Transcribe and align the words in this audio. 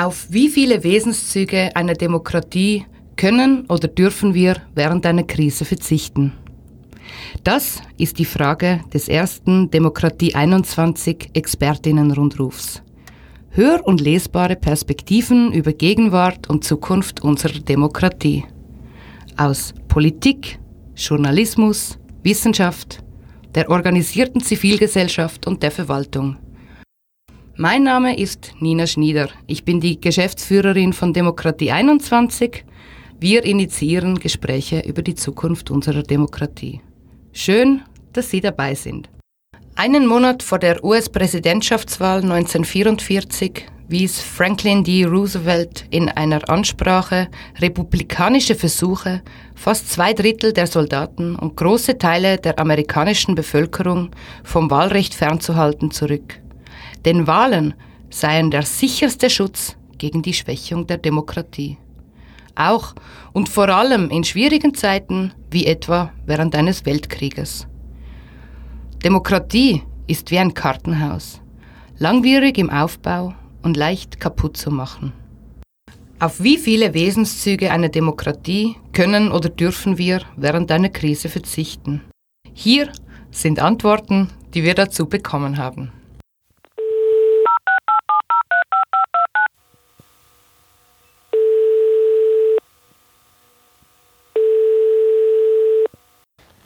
Auf 0.00 0.28
wie 0.30 0.48
viele 0.48 0.82
Wesenszüge 0.82 1.76
einer 1.76 1.92
Demokratie 1.92 2.86
können 3.16 3.66
oder 3.66 3.86
dürfen 3.86 4.32
wir 4.32 4.56
während 4.74 5.04
einer 5.04 5.24
Krise 5.24 5.66
verzichten? 5.66 6.32
Das 7.44 7.82
ist 7.98 8.18
die 8.18 8.24
Frage 8.24 8.80
des 8.94 9.10
ersten 9.10 9.70
Demokratie 9.70 10.34
21 10.34 11.32
Expertinnenrundrufs. 11.34 12.82
Hör- 13.50 13.86
und 13.86 14.00
lesbare 14.00 14.56
Perspektiven 14.56 15.52
über 15.52 15.74
Gegenwart 15.74 16.48
und 16.48 16.64
Zukunft 16.64 17.20
unserer 17.20 17.58
Demokratie. 17.58 18.46
Aus 19.36 19.74
Politik, 19.88 20.60
Journalismus, 20.96 21.98
Wissenschaft, 22.22 23.04
der 23.54 23.68
organisierten 23.68 24.40
Zivilgesellschaft 24.40 25.46
und 25.46 25.62
der 25.62 25.70
Verwaltung. 25.70 26.38
Mein 27.60 27.82
Name 27.82 28.16
ist 28.16 28.54
Nina 28.60 28.86
Schnieder. 28.86 29.28
Ich 29.46 29.66
bin 29.66 29.82
die 29.82 30.00
Geschäftsführerin 30.00 30.94
von 30.94 31.12
Demokratie 31.12 31.70
21. 31.70 32.64
Wir 33.18 33.44
initiieren 33.44 34.18
Gespräche 34.18 34.80
über 34.80 35.02
die 35.02 35.14
Zukunft 35.14 35.70
unserer 35.70 36.02
Demokratie. 36.02 36.80
Schön, 37.34 37.82
dass 38.14 38.30
Sie 38.30 38.40
dabei 38.40 38.74
sind. 38.74 39.10
Einen 39.74 40.06
Monat 40.06 40.42
vor 40.42 40.58
der 40.58 40.82
US-Präsidentschaftswahl 40.82 42.22
1944 42.22 43.66
wies 43.88 44.22
Franklin 44.22 44.82
D. 44.82 45.04
Roosevelt 45.04 45.84
in 45.90 46.08
einer 46.08 46.48
Ansprache 46.48 47.28
republikanische 47.58 48.54
Versuche, 48.54 49.20
fast 49.54 49.90
zwei 49.90 50.14
Drittel 50.14 50.54
der 50.54 50.66
Soldaten 50.66 51.36
und 51.36 51.58
große 51.58 51.98
Teile 51.98 52.38
der 52.38 52.58
amerikanischen 52.58 53.34
Bevölkerung 53.34 54.12
vom 54.44 54.70
Wahlrecht 54.70 55.12
fernzuhalten, 55.12 55.90
zurück. 55.90 56.40
Denn 57.04 57.26
Wahlen 57.26 57.74
seien 58.10 58.50
der 58.50 58.62
sicherste 58.62 59.30
Schutz 59.30 59.76
gegen 59.98 60.22
die 60.22 60.34
Schwächung 60.34 60.86
der 60.86 60.98
Demokratie. 60.98 61.78
Auch 62.54 62.94
und 63.32 63.48
vor 63.48 63.68
allem 63.68 64.10
in 64.10 64.24
schwierigen 64.24 64.74
Zeiten 64.74 65.32
wie 65.50 65.66
etwa 65.66 66.12
während 66.26 66.54
eines 66.54 66.84
Weltkrieges. 66.84 67.66
Demokratie 69.04 69.82
ist 70.06 70.30
wie 70.30 70.38
ein 70.38 70.54
Kartenhaus, 70.54 71.40
langwierig 71.98 72.58
im 72.58 72.68
Aufbau 72.68 73.34
und 73.62 73.76
leicht 73.76 74.20
kaputt 74.20 74.56
zu 74.56 74.70
machen. 74.70 75.12
Auf 76.18 76.42
wie 76.42 76.58
viele 76.58 76.92
Wesenszüge 76.92 77.70
einer 77.70 77.88
Demokratie 77.88 78.76
können 78.92 79.32
oder 79.32 79.48
dürfen 79.48 79.96
wir 79.96 80.20
während 80.36 80.70
einer 80.70 80.90
Krise 80.90 81.30
verzichten? 81.30 82.02
Hier 82.52 82.92
sind 83.30 83.58
Antworten, 83.58 84.28
die 84.52 84.64
wir 84.64 84.74
dazu 84.74 85.06
bekommen 85.06 85.56
haben. 85.56 85.92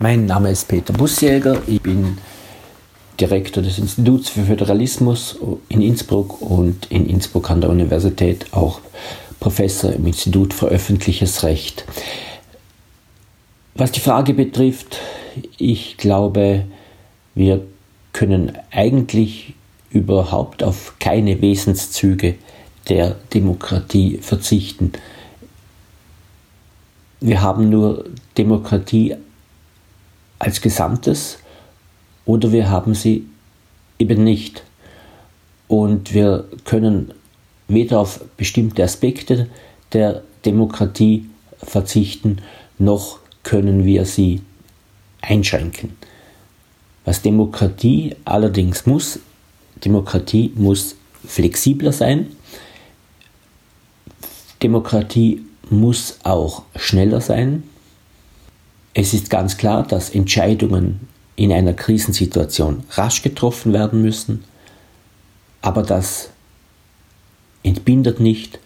Mein 0.05 0.27
Name 0.27 0.51
ist 0.51 0.69
Peter 0.69 0.93
Busjäger, 0.93 1.63
ich 1.67 1.81
bin 1.81 2.19
Direktor 3.19 3.63
des 3.63 3.79
Instituts 3.79 4.29
für 4.29 4.43
Föderalismus 4.43 5.39
in 5.71 5.81
Innsbruck 5.81 6.43
und 6.43 6.85
in 6.91 7.07
Innsbruck 7.07 7.51
an 7.51 7.63
der 7.63 7.71
Universität 7.71 8.53
auch 8.53 8.83
Professor 9.41 9.95
im 9.95 10.07
Institut 10.07 10.53
für 10.53 10.67
öffentliches 10.67 11.43
Recht. 11.43 11.87
Was 13.77 13.93
die 13.93 14.01
Frage 14.01 14.35
betrifft, 14.35 14.99
ich 15.57 15.97
glaube, 15.97 16.67
wir 17.35 17.65
können 18.13 18.53
eigentlich 18.73 19.55
überhaupt 19.89 20.63
auf 20.63 20.97
keine 20.99 21.41
Wesenszüge 21.41 22.35
der 22.91 23.17
Demokratie 23.33 24.19
verzichten. 24.19 24.93
Wir 27.23 27.41
haben 27.41 27.71
nur 27.71 28.05
Demokratie 28.37 29.17
als 30.45 30.61
Gesamtes 30.61 31.39
oder 32.27 32.53
wir 32.53 32.69
haben 32.69 32.95
sie 32.95 33.27
eben 33.99 34.23
nicht. 34.25 34.63
Und 35.69 36.13
wir 36.13 36.47
können 36.67 37.15
weder 37.67 38.01
auf 38.01 38.21
bestimmte 38.37 38.85
Aspekte 38.85 39.49
der 39.95 40.23
Demokratie 40.45 41.31
verzichten, 41.57 42.43
noch 42.79 43.21
können 43.43 43.87
wir 43.87 44.05
sie 44.05 44.43
einschränken. 45.23 45.97
Was 47.07 47.23
Demokratie 47.23 48.15
allerdings 48.27 48.85
muss, 48.85 49.21
Demokratie 49.83 50.53
muss 50.55 50.97
flexibler 51.27 51.93
sein, 51.93 52.29
Demokratie 54.63 55.43
muss 55.71 56.19
auch 56.23 56.65
schneller 56.77 57.23
sein, 57.23 57.63
es 58.95 59.13
ist 59.13 59.29
ganz 59.29 59.57
klar, 59.57 59.83
dass 59.83 60.11
Entscheidungen 60.11 61.09
in 61.37 61.53
einer 61.53 61.75
Krisensituation 61.75 62.85
rasch 62.91 63.23
getroffen 63.23 63.73
werden 63.73 64.01
müssen, 64.03 64.45
aber 65.61 65.83
das 65.83 66.31
entbindet 67.65 68.21
nicht 68.21 68.61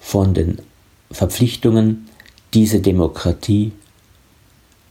von 0.00 0.34
den 0.34 0.60
Verpflichtungen, 1.10 2.10
diese 2.52 2.80
Demokratie 2.80 3.72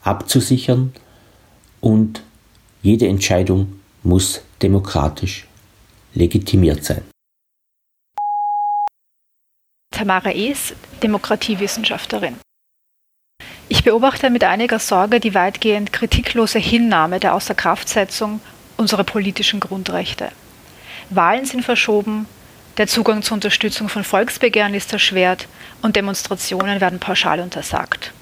abzusichern 0.01 0.93
und 1.79 2.23
jede 2.81 3.07
Entscheidung 3.07 3.79
muss 4.01 4.41
demokratisch 4.61 5.47
legitimiert 6.13 6.83
sein. 6.83 7.03
Tamara 9.91 10.31
Ees, 10.31 10.73
Demokratiewissenschaftlerin. 11.01 12.37
Ich 13.73 13.83
beobachte 13.83 14.29
mit 14.29 14.43
einiger 14.43 14.77
Sorge 14.77 15.19
die 15.19 15.33
weitgehend 15.33 15.91
kritiklose 15.91 16.59
Hinnahme 16.59 17.19
der 17.19 17.33
Außerkraftsetzung 17.33 18.39
unserer 18.77 19.03
politischen 19.03 19.59
Grundrechte. 19.59 20.29
Wahlen 21.09 21.45
sind 21.45 21.65
verschoben, 21.65 22.27
der 22.77 22.85
Zugang 22.85 23.23
zur 23.23 23.33
Unterstützung 23.33 23.89
von 23.89 24.03
Volksbegehren 24.03 24.75
ist 24.75 24.93
erschwert 24.93 25.47
und 25.81 25.95
Demonstrationen 25.95 26.81
werden 26.81 26.99
pauschal 26.99 27.39
untersagt. 27.39 28.13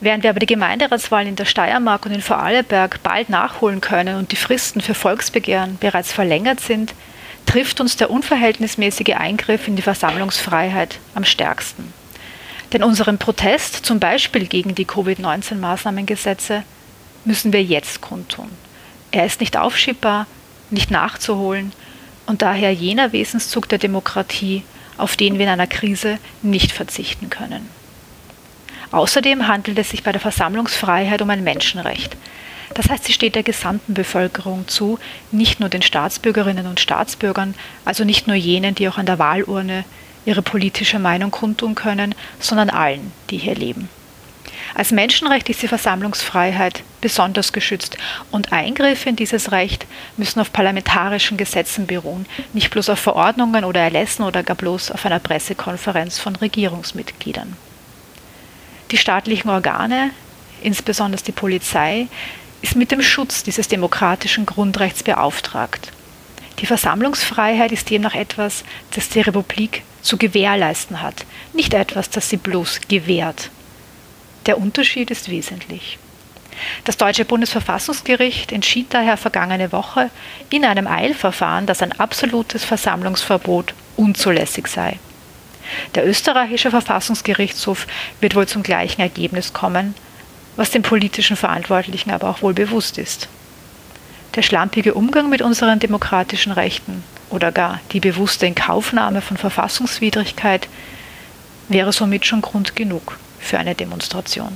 Während 0.00 0.24
wir 0.24 0.30
aber 0.30 0.40
die 0.40 0.46
Gemeinderatswahlen 0.46 1.28
in 1.28 1.36
der 1.36 1.46
Steiermark 1.46 2.04
und 2.04 2.12
in 2.12 2.20
Vorarlberg 2.20 3.02
bald 3.02 3.30
nachholen 3.30 3.80
können 3.80 4.18
und 4.18 4.30
die 4.30 4.36
Fristen 4.36 4.82
für 4.82 4.94
Volksbegehren 4.94 5.78
bereits 5.78 6.12
verlängert 6.12 6.60
sind, 6.60 6.92
trifft 7.46 7.80
uns 7.80 7.96
der 7.96 8.10
unverhältnismäßige 8.10 9.14
Eingriff 9.16 9.68
in 9.68 9.76
die 9.76 9.82
Versammlungsfreiheit 9.82 10.98
am 11.14 11.24
stärksten. 11.24 11.94
Denn 12.72 12.82
unseren 12.84 13.18
Protest, 13.18 13.84
zum 13.84 13.98
Beispiel 13.98 14.46
gegen 14.46 14.74
die 14.74 14.84
Covid-19-Maßnahmengesetze, 14.84 16.62
müssen 17.24 17.52
wir 17.52 17.62
jetzt 17.62 18.00
kundtun. 18.00 18.50
Er 19.10 19.26
ist 19.26 19.40
nicht 19.40 19.56
aufschiebbar, 19.56 20.26
nicht 20.70 20.90
nachzuholen 20.90 21.72
und 22.26 22.42
daher 22.42 22.72
jener 22.72 23.12
Wesenszug 23.12 23.68
der 23.68 23.78
Demokratie, 23.78 24.62
auf 24.96 25.16
den 25.16 25.38
wir 25.38 25.46
in 25.46 25.52
einer 25.52 25.66
Krise 25.66 26.18
nicht 26.42 26.70
verzichten 26.70 27.28
können. 27.28 27.68
Außerdem 28.92 29.48
handelt 29.48 29.78
es 29.78 29.90
sich 29.90 30.02
bei 30.02 30.12
der 30.12 30.20
Versammlungsfreiheit 30.20 31.22
um 31.22 31.30
ein 31.30 31.44
Menschenrecht. 31.44 32.16
Das 32.74 32.88
heißt, 32.88 33.04
sie 33.04 33.12
steht 33.12 33.34
der 33.34 33.42
gesamten 33.42 33.94
Bevölkerung 33.94 34.68
zu, 34.68 34.98
nicht 35.32 35.58
nur 35.58 35.68
den 35.68 35.82
Staatsbürgerinnen 35.82 36.66
und 36.66 36.78
Staatsbürgern, 36.78 37.54
also 37.84 38.04
nicht 38.04 38.26
nur 38.26 38.36
jenen, 38.36 38.74
die 38.74 38.88
auch 38.88 38.98
an 38.98 39.06
der 39.06 39.18
Wahlurne 39.18 39.84
ihre 40.24 40.42
politische 40.42 40.98
Meinung 40.98 41.30
kundtun 41.30 41.74
können, 41.74 42.14
sondern 42.38 42.70
allen, 42.70 43.12
die 43.30 43.38
hier 43.38 43.54
leben. 43.54 43.88
Als 44.74 44.92
Menschenrecht 44.92 45.48
ist 45.48 45.62
die 45.62 45.68
Versammlungsfreiheit 45.68 46.82
besonders 47.00 47.52
geschützt 47.52 47.96
und 48.30 48.52
Eingriffe 48.52 49.08
in 49.08 49.16
dieses 49.16 49.52
Recht 49.52 49.86
müssen 50.16 50.40
auf 50.40 50.52
parlamentarischen 50.52 51.36
Gesetzen 51.36 51.86
beruhen, 51.86 52.26
nicht 52.52 52.70
bloß 52.70 52.90
auf 52.90 53.00
Verordnungen 53.00 53.64
oder 53.64 53.80
Erlässen 53.80 54.22
oder 54.22 54.42
gar 54.42 54.56
bloß 54.56 54.90
auf 54.92 55.04
einer 55.06 55.18
Pressekonferenz 55.18 56.18
von 56.18 56.36
Regierungsmitgliedern. 56.36 57.56
Die 58.90 58.96
staatlichen 58.96 59.50
Organe, 59.50 60.10
insbesondere 60.62 61.22
die 61.22 61.32
Polizei, 61.32 62.08
ist 62.62 62.76
mit 62.76 62.90
dem 62.90 63.02
Schutz 63.02 63.42
dieses 63.42 63.68
demokratischen 63.68 64.46
Grundrechts 64.46 65.02
beauftragt. 65.02 65.92
Die 66.58 66.66
Versammlungsfreiheit 66.66 67.72
ist 67.72 67.88
demnach 67.88 68.14
etwas, 68.14 68.64
das 68.94 69.08
die 69.08 69.20
Republik 69.20 69.82
zu 70.02 70.16
gewährleisten 70.16 71.02
hat, 71.02 71.24
nicht 71.52 71.74
etwas, 71.74 72.10
das 72.10 72.28
sie 72.28 72.36
bloß 72.36 72.82
gewährt. 72.88 73.50
Der 74.46 74.58
Unterschied 74.58 75.10
ist 75.10 75.30
wesentlich. 75.30 75.98
Das 76.84 76.96
deutsche 76.96 77.24
Bundesverfassungsgericht 77.24 78.52
entschied 78.52 78.92
daher 78.92 79.16
vergangene 79.16 79.72
Woche 79.72 80.10
in 80.50 80.64
einem 80.64 80.86
Eilverfahren, 80.86 81.66
dass 81.66 81.82
ein 81.82 81.98
absolutes 81.98 82.64
Versammlungsverbot 82.64 83.74
unzulässig 83.96 84.66
sei. 84.68 84.98
Der 85.94 86.06
österreichische 86.06 86.70
Verfassungsgerichtshof 86.70 87.86
wird 88.20 88.34
wohl 88.34 88.48
zum 88.48 88.62
gleichen 88.62 89.00
Ergebnis 89.00 89.52
kommen, 89.52 89.94
was 90.56 90.70
den 90.70 90.82
politischen 90.82 91.36
Verantwortlichen 91.36 92.10
aber 92.10 92.28
auch 92.28 92.42
wohl 92.42 92.54
bewusst 92.54 92.98
ist. 92.98 93.28
Der 94.34 94.42
schlampige 94.42 94.94
Umgang 94.94 95.28
mit 95.28 95.42
unseren 95.42 95.78
demokratischen 95.78 96.52
Rechten 96.52 97.04
oder 97.30 97.52
gar 97.52 97.80
die 97.92 98.00
bewusste 98.00 98.46
Inkaufnahme 98.46 99.20
von 99.20 99.36
Verfassungswidrigkeit 99.36 100.68
wäre 101.68 101.92
somit 101.92 102.26
schon 102.26 102.42
Grund 102.42 102.76
genug 102.76 103.18
für 103.38 103.58
eine 103.58 103.74
Demonstration. 103.74 104.52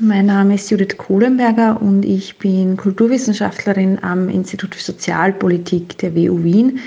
Mein 0.00 0.26
Name 0.26 0.56
ist 0.56 0.70
Judith 0.70 0.96
Kohlenberger 0.98 1.80
und 1.80 2.04
ich 2.04 2.38
bin 2.38 2.76
Kulturwissenschaftlerin 2.76 4.02
am 4.02 4.28
Institut 4.28 4.74
für 4.74 4.82
Sozialpolitik 4.82 5.96
der 5.98 6.16
WU 6.16 6.42
Wien, 6.42 6.80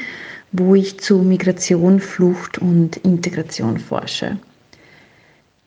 wo 0.51 0.75
ich 0.75 0.99
zu 0.99 1.19
Migration, 1.19 2.01
Flucht 2.01 2.57
und 2.57 2.97
Integration 2.97 3.79
forsche. 3.79 4.37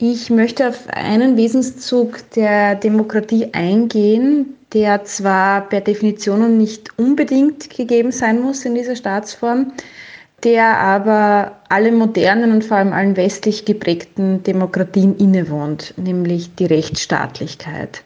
Ich 0.02 0.30
möchte 0.30 0.66
auf 0.66 0.88
einen 0.88 1.36
Wesenszug 1.36 2.30
der 2.30 2.74
Demokratie 2.74 3.50
eingehen, 3.52 4.54
der 4.72 5.04
zwar 5.04 5.68
per 5.68 5.82
Definition 5.82 6.56
nicht 6.56 6.98
unbedingt 6.98 7.68
gegeben 7.68 8.10
sein 8.10 8.40
muss 8.40 8.64
in 8.64 8.74
dieser 8.74 8.96
Staatsform, 8.96 9.74
der 10.42 10.78
aber 10.78 11.58
allen 11.68 11.96
modernen 11.96 12.50
und 12.52 12.64
vor 12.64 12.78
allem 12.78 12.94
allen 12.94 13.14
westlich 13.18 13.66
geprägten 13.66 14.42
Demokratien 14.42 15.18
innewohnt, 15.18 15.92
nämlich 15.98 16.54
die 16.54 16.64
Rechtsstaatlichkeit. 16.64 18.02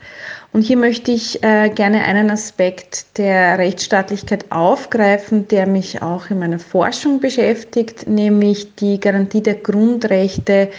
Und 0.52 0.62
hier 0.62 0.76
möchte 0.76 1.12
ich 1.12 1.44
äh, 1.44 1.69
gerne 1.69 2.02
einen 2.02 2.29
Aspekt 2.29 3.19
der 3.19 3.56
Rechtsstaatlichkeit 3.56 4.50
aufgreifen, 4.50 5.47
der 5.47 5.69
mich 5.69 6.02
auch 6.02 6.29
in 6.29 6.40
meiner 6.40 6.58
Forschung 6.58 7.20
beschäftigt, 7.20 8.08
nämlich 8.08 8.75
die 8.75 8.99
Garantie 8.99 9.43
der 9.44 9.55
Grundrechte 9.55 10.70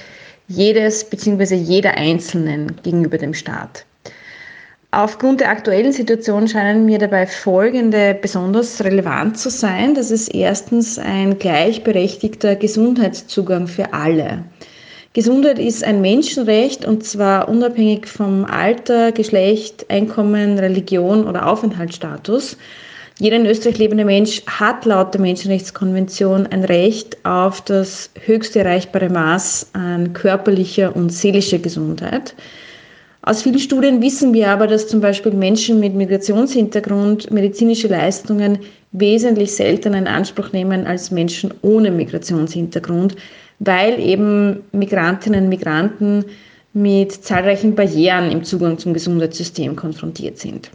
jedes 0.47 1.03
bzw. 1.03 1.55
jeder 1.55 1.95
Einzelnen 1.95 2.75
gegenüber 2.83 3.17
dem 3.17 3.33
Staat. 3.33 3.85
Aufgrund 4.91 5.41
der 5.41 5.49
aktuellen 5.49 5.91
Situation 5.91 6.47
scheinen 6.47 6.85
mir 6.85 6.99
dabei 6.99 7.27
folgende 7.27 8.17
besonders 8.21 8.81
relevant 8.81 9.37
zu 9.37 9.49
sein. 9.49 9.93
Das 9.93 10.09
ist 10.09 10.29
erstens 10.29 10.97
ein 10.97 11.37
gleichberechtigter 11.37 12.55
Gesundheitszugang 12.55 13.67
für 13.67 13.91
alle. 13.93 14.45
Gesundheit 15.11 15.59
ist 15.59 15.83
ein 15.83 15.99
Menschenrecht 15.99 16.85
und 16.85 17.03
zwar 17.03 17.49
unabhängig 17.49 18.05
vom 18.05 18.45
Alter, 18.45 19.11
Geschlecht, 19.11 19.85
Einkommen, 19.89 20.59
Religion 20.59 21.27
oder 21.27 21.47
Aufenthaltsstatus. 21.47 22.57
Jeder 23.17 23.37
in 23.37 23.45
Österreich 23.45 23.77
lebende 23.77 24.03
Mensch 24.03 24.41
hat 24.45 24.83
laut 24.83 25.13
der 25.13 25.21
Menschenrechtskonvention 25.21 26.47
ein 26.47 26.65
Recht 26.65 27.17
auf 27.25 27.61
das 27.61 28.09
höchste 28.25 28.59
erreichbare 28.59 29.09
Maß 29.09 29.69
an 29.71 30.11
körperlicher 30.11 30.93
und 30.93 31.13
seelischer 31.13 31.59
Gesundheit. 31.59 32.35
Aus 33.21 33.41
vielen 33.41 33.59
Studien 33.59 34.01
wissen 34.01 34.33
wir 34.33 34.49
aber, 34.49 34.67
dass 34.67 34.89
zum 34.89 34.99
Beispiel 34.99 35.31
Menschen 35.31 35.79
mit 35.79 35.95
Migrationshintergrund 35.95 37.31
medizinische 37.31 37.87
Leistungen 37.87 38.59
wesentlich 38.91 39.55
seltener 39.55 39.99
in 39.99 40.07
Anspruch 40.07 40.51
nehmen 40.51 40.85
als 40.85 41.09
Menschen 41.09 41.53
ohne 41.61 41.91
Migrationshintergrund, 41.91 43.15
weil 43.59 43.97
eben 43.97 44.61
Migrantinnen 44.73 45.45
und 45.45 45.49
Migranten 45.49 46.25
mit 46.73 47.13
zahlreichen 47.13 47.75
Barrieren 47.75 48.29
im 48.29 48.43
Zugang 48.43 48.77
zum 48.77 48.93
Gesundheitssystem 48.93 49.77
konfrontiert 49.77 50.37
sind. 50.37 50.69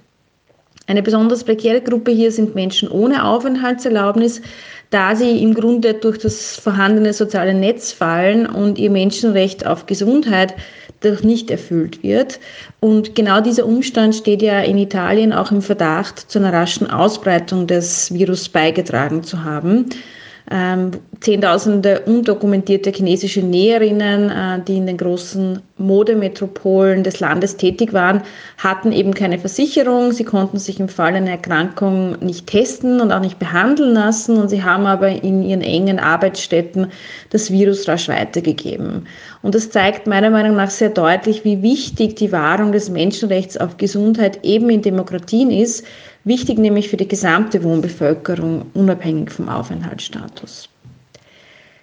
Eine 0.86 1.02
besonders 1.02 1.44
prekäre 1.44 1.80
Gruppe 1.80 2.10
hier 2.10 2.32
sind 2.32 2.54
Menschen 2.54 2.88
ohne 2.90 3.24
Aufenthaltserlaubnis, 3.24 4.42
da 4.90 5.14
sie 5.14 5.42
im 5.42 5.54
Grunde 5.54 5.94
durch 5.94 6.18
das 6.18 6.56
vorhandene 6.56 7.12
soziale 7.12 7.54
Netz 7.54 7.92
fallen 7.92 8.46
und 8.46 8.78
ihr 8.78 8.90
Menschenrecht 8.90 9.66
auf 9.66 9.86
Gesundheit 9.86 10.54
dadurch 11.00 11.22
nicht 11.22 11.50
erfüllt 11.50 12.02
wird. 12.02 12.40
Und 12.80 13.14
genau 13.14 13.40
dieser 13.40 13.66
Umstand 13.66 14.14
steht 14.14 14.42
ja 14.42 14.60
in 14.60 14.78
Italien 14.78 15.32
auch 15.32 15.50
im 15.50 15.62
Verdacht, 15.62 16.18
zu 16.18 16.38
einer 16.38 16.52
raschen 16.52 16.90
Ausbreitung 16.90 17.66
des 17.66 18.12
Virus 18.12 18.48
beigetragen 18.48 19.22
zu 19.22 19.44
haben. 19.44 19.86
Ähm, 20.52 20.90
Zehntausende 21.20 22.00
undokumentierte 22.06 22.90
chinesische 22.90 23.42
Näherinnen, 23.42 24.30
äh, 24.30 24.64
die 24.66 24.78
in 24.78 24.86
den 24.86 24.96
großen 24.96 25.60
Modemetropolen 25.76 27.04
des 27.04 27.20
Landes 27.20 27.56
tätig 27.56 27.92
waren, 27.92 28.22
hatten 28.56 28.90
eben 28.90 29.12
keine 29.14 29.38
Versicherung. 29.38 30.12
Sie 30.12 30.24
konnten 30.24 30.58
sich 30.58 30.80
im 30.80 30.88
Fall 30.88 31.14
einer 31.14 31.30
Erkrankung 31.30 32.16
nicht 32.20 32.46
testen 32.46 33.00
und 33.00 33.12
auch 33.12 33.20
nicht 33.20 33.38
behandeln 33.38 33.92
lassen. 33.92 34.38
Und 34.38 34.48
sie 34.48 34.64
haben 34.64 34.86
aber 34.86 35.08
in 35.08 35.42
ihren 35.42 35.60
engen 35.60 35.98
Arbeitsstätten 35.98 36.88
das 37.28 37.50
Virus 37.50 37.86
rasch 37.86 38.08
weitergegeben. 38.08 39.06
Und 39.42 39.54
das 39.54 39.70
zeigt 39.70 40.06
meiner 40.06 40.30
Meinung 40.30 40.56
nach 40.56 40.70
sehr 40.70 40.90
deutlich, 40.90 41.44
wie 41.44 41.62
wichtig 41.62 42.16
die 42.16 42.32
Wahrung 42.32 42.72
des 42.72 42.90
Menschenrechts 42.90 43.56
auf 43.56 43.76
Gesundheit 43.76 44.40
eben 44.42 44.70
in 44.70 44.82
Demokratien 44.82 45.50
ist, 45.50 45.84
wichtig 46.24 46.58
nämlich 46.58 46.88
für 46.88 46.96
die 46.96 47.08
gesamte 47.08 47.62
Wohnbevölkerung, 47.62 48.70
unabhängig 48.72 49.30
vom 49.30 49.48
Aufenthaltsstatus. 49.50 50.69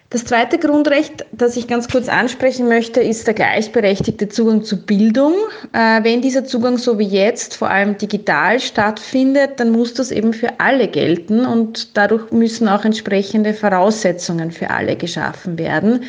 Das 0.09 0.23
zweite 0.23 0.57
Grundrecht, 0.57 1.25
das 1.33 1.57
ich 1.57 1.67
ganz 1.67 1.89
kurz 1.89 2.07
ansprechen 2.07 2.69
möchte, 2.69 3.01
ist 3.01 3.27
der 3.27 3.33
gleichberechtigte 3.33 4.29
Zugang 4.29 4.63
zu 4.63 4.85
Bildung. 4.85 5.33
Äh, 5.73 6.01
wenn 6.01 6.21
dieser 6.21 6.45
Zugang 6.45 6.77
so 6.77 6.97
wie 6.97 7.07
jetzt 7.07 7.57
vor 7.57 7.69
allem 7.69 7.97
digital 7.97 8.61
stattfindet, 8.61 9.59
dann 9.59 9.71
muss 9.71 9.93
das 9.95 10.11
eben 10.11 10.31
für 10.31 10.61
alle 10.61 10.87
gelten 10.87 11.45
und 11.45 11.97
dadurch 11.97 12.31
müssen 12.31 12.69
auch 12.69 12.85
entsprechende 12.85 13.53
Voraussetzungen 13.53 14.51
für 14.51 14.69
alle 14.69 14.95
geschaffen 14.95 15.57
werden. 15.57 16.05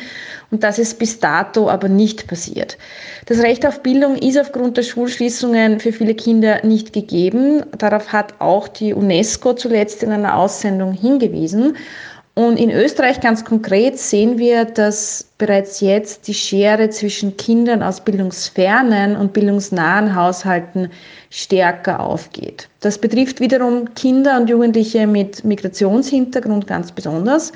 Und 0.49 0.63
das 0.63 0.79
ist 0.79 0.97
bis 0.97 1.19
dato 1.19 1.69
aber 1.69 1.89
nicht 1.89 2.25
passiert. 2.27 2.77
Das 3.25 3.39
Recht 3.39 3.65
auf 3.67 3.83
Bildung 3.83 4.15
ist 4.15 4.39
aufgrund 4.39 4.77
der 4.77 4.83
Schulschließungen 4.83 5.81
für 5.81 5.91
viele 5.91 6.15
Kinder 6.15 6.65
nicht 6.65 6.93
gegeben. 6.93 7.63
Darauf 7.77 8.13
hat 8.13 8.33
auch 8.39 8.69
die 8.69 8.93
UNESCO 8.93 9.53
zuletzt 9.53 10.03
in 10.03 10.11
einer 10.11 10.37
Aussendung 10.37 10.93
hingewiesen. 10.93 11.75
Und 12.39 12.57
in 12.57 12.71
Österreich 12.71 13.19
ganz 13.19 13.43
konkret 13.43 13.99
sehen 13.99 14.37
wir, 14.37 14.63
dass 14.63 15.27
bereits 15.37 15.81
jetzt 15.81 16.25
die 16.25 16.33
Schere 16.33 16.89
zwischen 16.89 17.35
Kindern 17.35 17.83
aus 17.83 17.99
bildungsfernen 17.99 19.17
und 19.17 19.33
bildungsnahen 19.33 20.15
Haushalten 20.15 20.89
stärker 21.29 21.99
aufgeht. 21.99 22.69
Das 22.79 22.97
betrifft 22.97 23.41
wiederum 23.41 23.93
Kinder 23.93 24.37
und 24.39 24.49
Jugendliche 24.49 25.05
mit 25.05 25.43
Migrationshintergrund 25.43 26.65
ganz 26.65 26.93
besonders. 26.93 27.51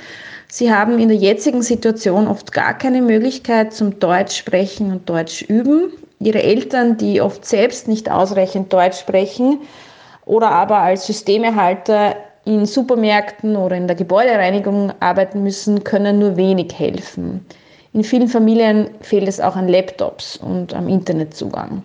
Sie 0.50 0.70
haben 0.70 1.00
in 1.00 1.08
der 1.08 1.18
jetzigen 1.18 1.62
Situation 1.62 2.28
oft 2.28 2.52
gar 2.52 2.78
keine 2.78 3.02
Möglichkeit 3.02 3.72
zum 3.72 4.00
Deutsch 4.00 4.36
sprechen 4.36 4.92
und 4.92 5.08
Deutsch 5.08 5.44
üben. 5.44 5.94
Ihre 6.20 6.44
Eltern, 6.44 6.98
die 6.98 7.22
oft 7.22 7.46
selbst 7.46 7.88
nicht 7.88 8.12
ausreichend 8.12 8.74
Deutsch 8.74 9.00
sprechen 9.00 9.60
oder 10.26 10.52
aber 10.52 10.80
als 10.80 11.08
Systemerhalter 11.08 12.18
in 12.46 12.66
Supermärkten 12.66 13.56
oder 13.56 13.76
in 13.76 13.88
der 13.88 13.96
Gebäudereinigung 13.96 14.92
arbeiten 15.00 15.44
müssen, 15.44 15.84
können 15.84 16.20
nur 16.20 16.36
wenig 16.36 16.78
helfen. 16.78 17.46
In 17.94 18.04
vielen 18.04 18.28
Familien 18.28 18.90
fehlt 19.02 19.28
es 19.28 19.40
auch 19.40 19.56
an 19.56 19.68
Laptops 19.68 20.38
und 20.38 20.74
am 20.74 20.88
Internetzugang. 20.90 21.84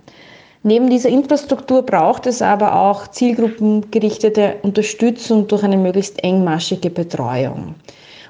Neben 0.62 0.90
dieser 0.90 1.11
Infrastruktur 1.11 1.82
braucht 1.82 2.26
es 2.26 2.42
aber 2.42 2.75
auch 2.75 3.06
zielgruppengerichtete 3.09 4.56
Unterstützung 4.62 5.47
durch 5.47 5.62
eine 5.62 5.76
möglichst 5.76 6.23
engmaschige 6.25 6.90
Betreuung. 6.90 7.76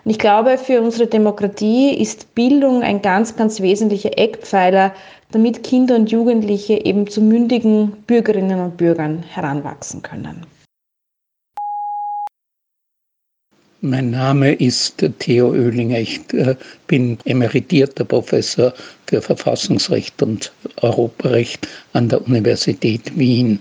Und 0.04 0.10
ich 0.10 0.18
glaube, 0.18 0.58
für 0.58 0.80
unsere 0.82 1.06
Demokratie 1.06 1.94
ist 1.94 2.34
Bildung 2.34 2.82
ein 2.82 3.00
ganz, 3.00 3.36
ganz 3.36 3.60
wesentlicher 3.60 4.18
Eckpfeiler, 4.18 4.92
damit 5.30 5.62
Kinder 5.62 5.96
und 5.96 6.10
Jugendliche 6.10 6.84
eben 6.84 7.06
zu 7.06 7.20
mündigen 7.20 7.92
Bürgerinnen 8.06 8.60
und 8.60 8.76
Bürgern 8.76 9.22
heranwachsen 9.22 10.02
können. 10.02 10.46
Mein 13.80 14.10
Name 14.10 14.54
ist 14.54 15.04
Theo 15.20 15.50
Oehlinger. 15.50 16.00
Ich 16.00 16.20
äh, 16.34 16.56
bin 16.88 17.16
emeritierter 17.26 18.04
Professor 18.04 18.74
für 19.06 19.22
Verfassungsrecht 19.22 20.20
und 20.20 20.50
Europarecht 20.82 21.68
an 21.92 22.08
der 22.08 22.26
Universität 22.26 23.16
Wien. 23.16 23.60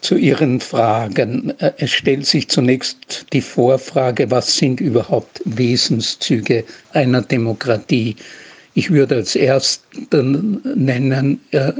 Zu 0.00 0.16
Ihren 0.16 0.58
Fragen. 0.60 1.52
Äh, 1.58 1.72
es 1.76 1.90
stellt 1.90 2.24
sich 2.24 2.48
zunächst 2.48 3.26
die 3.34 3.42
Vorfrage, 3.42 4.30
was 4.30 4.56
sind 4.56 4.80
überhaupt 4.80 5.42
Wesenszüge 5.44 6.64
einer 6.94 7.20
Demokratie? 7.20 8.16
Ich 8.72 8.90
würde 8.90 9.16
als 9.16 9.36
ersten 9.36 10.62
nennen 10.76 11.42
äh, 11.50 11.72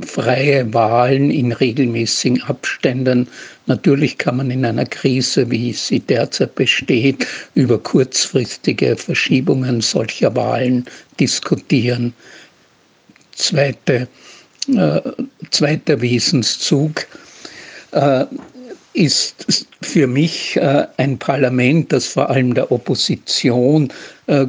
freie 0.00 0.72
Wahlen 0.72 1.30
in 1.30 1.52
regelmäßigen 1.52 2.42
Abständen. 2.42 3.28
Natürlich 3.66 4.18
kann 4.18 4.36
man 4.36 4.50
in 4.50 4.64
einer 4.64 4.86
Krise, 4.86 5.50
wie 5.50 5.72
sie 5.72 6.00
derzeit 6.00 6.54
besteht, 6.54 7.26
über 7.54 7.78
kurzfristige 7.78 8.96
Verschiebungen 8.96 9.80
solcher 9.80 10.34
Wahlen 10.34 10.84
diskutieren. 11.18 12.12
Zweite, 13.32 14.08
äh, 14.74 15.00
zweiter 15.50 16.00
Wesenszug 16.00 17.06
äh, 17.92 18.26
ist 18.92 19.66
für 19.82 20.06
mich 20.06 20.56
äh, 20.56 20.86
ein 20.96 21.18
Parlament, 21.18 21.92
das 21.92 22.06
vor 22.06 22.28
allem 22.28 22.54
der 22.54 22.70
Opposition 22.72 23.92
äh, 24.26 24.46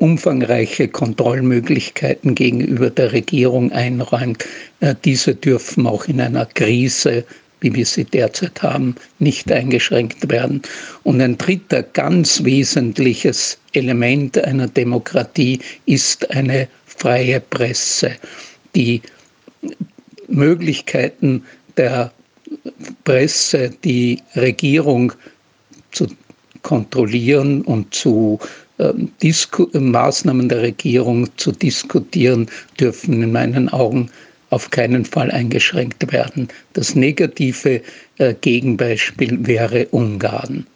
umfangreiche 0.00 0.88
Kontrollmöglichkeiten 0.88 2.34
gegenüber 2.34 2.90
der 2.90 3.12
Regierung 3.12 3.70
einräumt. 3.72 4.44
Äh, 4.80 4.94
diese 5.04 5.34
dürfen 5.34 5.86
auch 5.86 6.06
in 6.06 6.20
einer 6.20 6.46
Krise 6.46 7.24
wie 7.60 7.74
wir 7.74 7.86
sie 7.86 8.04
derzeit 8.04 8.62
haben, 8.62 8.94
nicht 9.18 9.50
eingeschränkt 9.52 10.30
werden. 10.30 10.62
Und 11.02 11.20
ein 11.20 11.36
dritter 11.38 11.82
ganz 11.82 12.42
wesentliches 12.42 13.58
Element 13.72 14.38
einer 14.38 14.66
Demokratie 14.66 15.60
ist 15.86 16.30
eine 16.30 16.68
freie 16.86 17.40
Presse. 17.40 18.12
Die 18.74 19.02
Möglichkeiten 20.28 21.44
der 21.76 22.12
Presse, 23.04 23.70
die 23.84 24.22
Regierung 24.36 25.12
zu 25.92 26.06
kontrollieren 26.62 27.62
und 27.62 27.94
zu 27.94 28.38
ähm, 28.80 29.90
Maßnahmen 29.90 30.48
der 30.48 30.62
Regierung 30.62 31.28
zu 31.36 31.52
diskutieren, 31.52 32.48
dürfen 32.78 33.22
in 33.22 33.32
meinen 33.32 33.68
Augen 33.68 34.10
auf 34.50 34.70
keinen 34.70 35.04
Fall 35.04 35.30
eingeschränkt 35.30 36.12
werden. 36.12 36.48
Das 36.72 36.94
negative 36.94 37.82
äh, 38.18 38.34
Gegenbeispiel 38.40 39.46
wäre 39.46 39.86
Ungarn. 39.86 40.66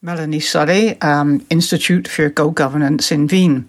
Melanie 0.00 0.40
Sully, 0.40 0.96
um, 1.02 1.40
Institute 1.48 2.08
for 2.08 2.30
Go 2.30 2.52
Governance 2.52 3.12
in 3.12 3.32
Wien. 3.32 3.68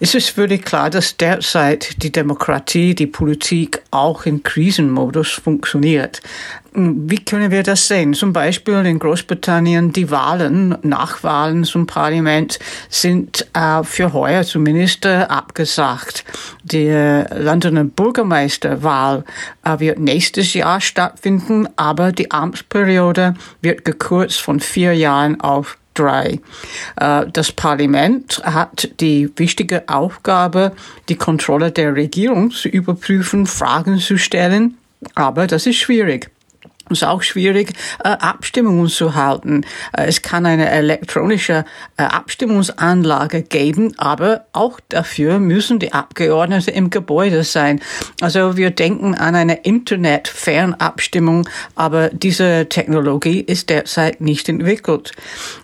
Es 0.00 0.14
ist 0.14 0.30
völlig 0.30 0.64
klar, 0.64 0.88
dass 0.88 1.18
derzeit 1.18 2.02
die 2.02 2.10
Demokratie, 2.10 2.94
die 2.94 3.06
Politik 3.06 3.82
auch 3.90 4.24
in 4.24 4.42
Krisenmodus 4.42 5.32
funktioniert. 5.32 6.22
Wie 6.78 7.24
können 7.24 7.50
wir 7.50 7.62
das 7.62 7.88
sehen? 7.88 8.12
Zum 8.12 8.34
Beispiel 8.34 8.84
in 8.84 8.98
Großbritannien 8.98 9.94
die 9.94 10.10
Wahlen, 10.10 10.76
Nachwahlen 10.82 11.64
zum 11.64 11.86
Parlament 11.86 12.58
sind 12.90 13.46
äh, 13.54 13.82
für 13.82 14.12
heuer 14.12 14.44
zumindest 14.44 15.06
äh, 15.06 15.24
abgesagt. 15.26 16.26
Die 16.64 16.90
Londoner 17.34 17.84
Bürgermeisterwahl 17.84 19.24
äh, 19.64 19.80
wird 19.80 20.00
nächstes 20.00 20.52
Jahr 20.52 20.82
stattfinden, 20.82 21.66
aber 21.76 22.12
die 22.12 22.30
Amtsperiode 22.30 23.36
wird 23.62 23.86
gekürzt 23.86 24.42
von 24.42 24.60
vier 24.60 24.92
Jahren 24.92 25.40
auf 25.40 25.78
drei. 25.94 26.40
Äh, 27.00 27.24
das 27.32 27.52
Parlament 27.52 28.42
hat 28.44 29.00
die 29.00 29.30
wichtige 29.36 29.88
Aufgabe, 29.88 30.72
die 31.08 31.16
Kontrolle 31.16 31.72
der 31.72 31.94
Regierung 31.94 32.50
zu 32.50 32.68
überprüfen, 32.68 33.46
Fragen 33.46 33.98
zu 33.98 34.18
stellen, 34.18 34.76
aber 35.14 35.46
das 35.46 35.64
ist 35.64 35.76
schwierig. 35.76 36.30
Es 36.90 37.02
ist 37.02 37.08
auch 37.08 37.22
schwierig, 37.22 37.72
äh, 38.04 38.08
Abstimmungen 38.08 38.88
zu 38.88 39.14
halten. 39.14 39.64
Äh, 39.96 40.06
es 40.06 40.22
kann 40.22 40.46
eine 40.46 40.70
elektronische 40.70 41.64
äh, 41.96 42.02
Abstimmungsanlage 42.02 43.42
geben, 43.42 43.94
aber 43.98 44.46
auch 44.52 44.78
dafür 44.88 45.38
müssen 45.38 45.78
die 45.78 45.92
Abgeordneten 45.92 46.70
im 46.70 46.90
Gebäude 46.90 47.42
sein. 47.42 47.80
Also 48.20 48.56
wir 48.56 48.70
denken 48.70 49.14
an 49.14 49.34
eine 49.34 49.64
Internet-Fernabstimmung, 49.64 51.48
aber 51.74 52.10
diese 52.10 52.68
Technologie 52.68 53.40
ist 53.40 53.68
derzeit 53.70 54.20
nicht 54.20 54.48
entwickelt. 54.48 55.12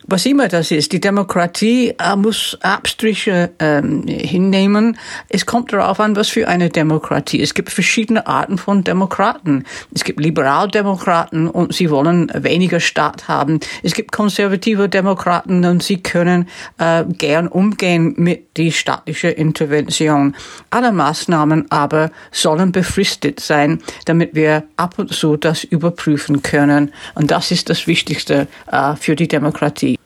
Was 0.06 0.26
immer 0.26 0.48
das 0.48 0.70
ist, 0.70 0.92
die 0.92 1.00
Demokratie 1.00 1.94
muss 2.16 2.58
Abstriche 2.60 3.50
ähm, 3.58 4.06
hinnehmen. 4.06 4.98
Es 5.28 5.46
kommt 5.46 5.72
darauf 5.72 6.00
an, 6.00 6.16
was 6.16 6.28
für 6.28 6.48
eine 6.48 6.68
Demokratie. 6.68 7.40
Es 7.40 7.54
gibt 7.54 7.70
verschiedene 7.70 8.26
Arten 8.26 8.58
von 8.58 8.84
Demokraten. 8.84 9.64
Es 9.94 10.04
gibt 10.04 10.20
Liberaldemokraten, 10.20 11.11
Demokraten 11.12 11.48
und 11.48 11.74
sie 11.74 11.90
wollen 11.90 12.30
weniger 12.34 12.80
Staat 12.80 13.28
haben. 13.28 13.60
Es 13.82 13.92
gibt 13.92 14.12
konservative 14.12 14.88
Demokraten 14.88 15.64
und 15.64 15.82
sie 15.82 15.98
können 16.02 16.48
äh, 16.78 17.04
gern 17.04 17.48
umgehen 17.48 18.14
mit 18.16 18.56
die 18.56 18.72
staatliche 18.72 19.28
Intervention. 19.28 20.34
Alle 20.70 20.90
Maßnahmen 20.90 21.70
aber 21.70 22.10
sollen 22.30 22.72
befristet 22.72 23.40
sein, 23.40 23.82
damit 24.06 24.34
wir 24.34 24.64
ab 24.76 24.98
und 24.98 25.12
zu 25.12 25.36
das 25.36 25.64
überprüfen 25.64 26.42
können. 26.42 26.92
Und 27.14 27.30
das 27.30 27.50
ist 27.50 27.68
das 27.68 27.86
Wichtigste 27.86 28.48
äh, 28.70 28.96
für 28.96 29.14
die 29.14 29.28
Demokratie. 29.28 29.98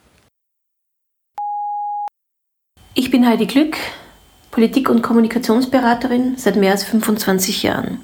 Ich 2.95 3.11
bin 3.11 3.27
Heidi 3.27 3.47
Glück, 3.47 3.77
Politik- 4.51 4.91
und 4.91 5.03
Kommunikationsberaterin 5.03 6.35
seit 6.37 6.57
mehr 6.57 6.73
als 6.73 6.83
25 6.83 7.63
Jahren. 7.63 8.01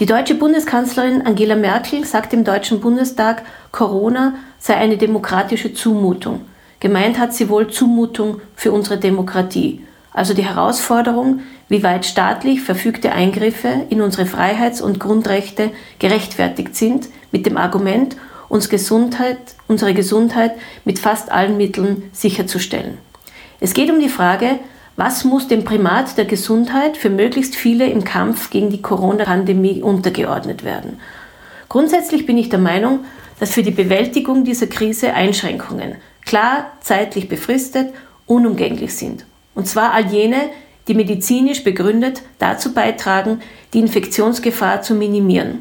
Die 0.00 0.06
deutsche 0.06 0.34
Bundeskanzlerin 0.34 1.26
Angela 1.26 1.56
Merkel 1.56 2.06
sagt 2.06 2.32
im 2.32 2.42
Deutschen 2.42 2.80
Bundestag, 2.80 3.42
Corona 3.70 4.32
sei 4.58 4.76
eine 4.76 4.96
demokratische 4.96 5.74
Zumutung. 5.74 6.46
Gemeint 6.80 7.18
hat 7.18 7.34
sie 7.34 7.50
wohl 7.50 7.68
Zumutung 7.68 8.40
für 8.56 8.72
unsere 8.72 8.96
Demokratie, 8.96 9.84
also 10.14 10.32
die 10.32 10.46
Herausforderung, 10.46 11.40
wie 11.68 11.82
weit 11.82 12.06
staatlich 12.06 12.62
verfügte 12.62 13.12
Eingriffe 13.12 13.68
in 13.90 14.00
unsere 14.00 14.24
Freiheits- 14.24 14.80
und 14.80 15.00
Grundrechte 15.00 15.70
gerechtfertigt 15.98 16.74
sind, 16.74 17.10
mit 17.30 17.44
dem 17.44 17.58
Argument, 17.58 18.16
uns 18.48 18.70
Gesundheit, 18.70 19.36
unsere 19.68 19.92
Gesundheit 19.92 20.52
mit 20.86 20.98
fast 20.98 21.30
allen 21.30 21.58
Mitteln 21.58 22.04
sicherzustellen. 22.12 22.96
Es 23.60 23.74
geht 23.74 23.90
um 23.90 24.00
die 24.00 24.08
Frage, 24.08 24.60
was 25.00 25.24
muss 25.24 25.48
dem 25.48 25.64
Primat 25.64 26.18
der 26.18 26.26
Gesundheit 26.26 26.98
für 26.98 27.08
möglichst 27.08 27.56
viele 27.56 27.86
im 27.86 28.04
Kampf 28.04 28.50
gegen 28.50 28.68
die 28.68 28.82
Corona-Pandemie 28.82 29.80
untergeordnet 29.80 30.62
werden? 30.62 31.00
Grundsätzlich 31.70 32.26
bin 32.26 32.36
ich 32.36 32.50
der 32.50 32.58
Meinung, 32.58 33.06
dass 33.38 33.54
für 33.54 33.62
die 33.62 33.70
Bewältigung 33.70 34.44
dieser 34.44 34.66
Krise 34.66 35.14
Einschränkungen, 35.14 35.94
klar 36.26 36.72
zeitlich 36.82 37.30
befristet, 37.30 37.94
unumgänglich 38.26 38.94
sind. 38.94 39.24
Und 39.54 39.66
zwar 39.66 39.94
all 39.94 40.04
jene, 40.04 40.50
die 40.86 40.92
medizinisch 40.92 41.64
begründet 41.64 42.20
dazu 42.38 42.74
beitragen, 42.74 43.40
die 43.72 43.78
Infektionsgefahr 43.78 44.82
zu 44.82 44.92
minimieren. 44.94 45.60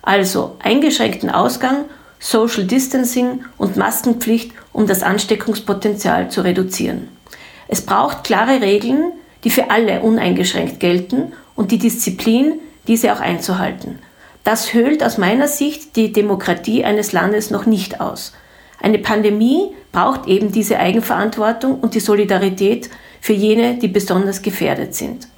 Also 0.00 0.56
eingeschränkten 0.58 1.28
Ausgang, 1.28 1.84
Social 2.18 2.64
Distancing 2.64 3.44
und 3.58 3.76
Maskenpflicht, 3.76 4.52
um 4.72 4.86
das 4.86 5.02
Ansteckungspotenzial 5.02 6.30
zu 6.30 6.40
reduzieren. 6.40 7.19
Es 7.72 7.82
braucht 7.82 8.24
klare 8.24 8.60
Regeln, 8.60 9.12
die 9.44 9.50
für 9.50 9.70
alle 9.70 10.00
uneingeschränkt 10.00 10.80
gelten 10.80 11.32
und 11.54 11.70
die 11.70 11.78
Disziplin, 11.78 12.54
diese 12.88 13.12
auch 13.12 13.20
einzuhalten. 13.20 14.00
Das 14.42 14.74
höhlt 14.74 15.04
aus 15.04 15.18
meiner 15.18 15.46
Sicht 15.46 15.94
die 15.94 16.12
Demokratie 16.12 16.84
eines 16.84 17.12
Landes 17.12 17.52
noch 17.52 17.66
nicht 17.66 18.00
aus. 18.00 18.32
Eine 18.82 18.98
Pandemie 18.98 19.72
braucht 19.92 20.26
eben 20.26 20.50
diese 20.50 20.80
Eigenverantwortung 20.80 21.78
und 21.78 21.94
die 21.94 22.00
Solidarität 22.00 22.90
für 23.20 23.34
jene, 23.34 23.76
die 23.76 23.86
besonders 23.86 24.42
gefährdet 24.42 24.96
sind. 24.96 25.28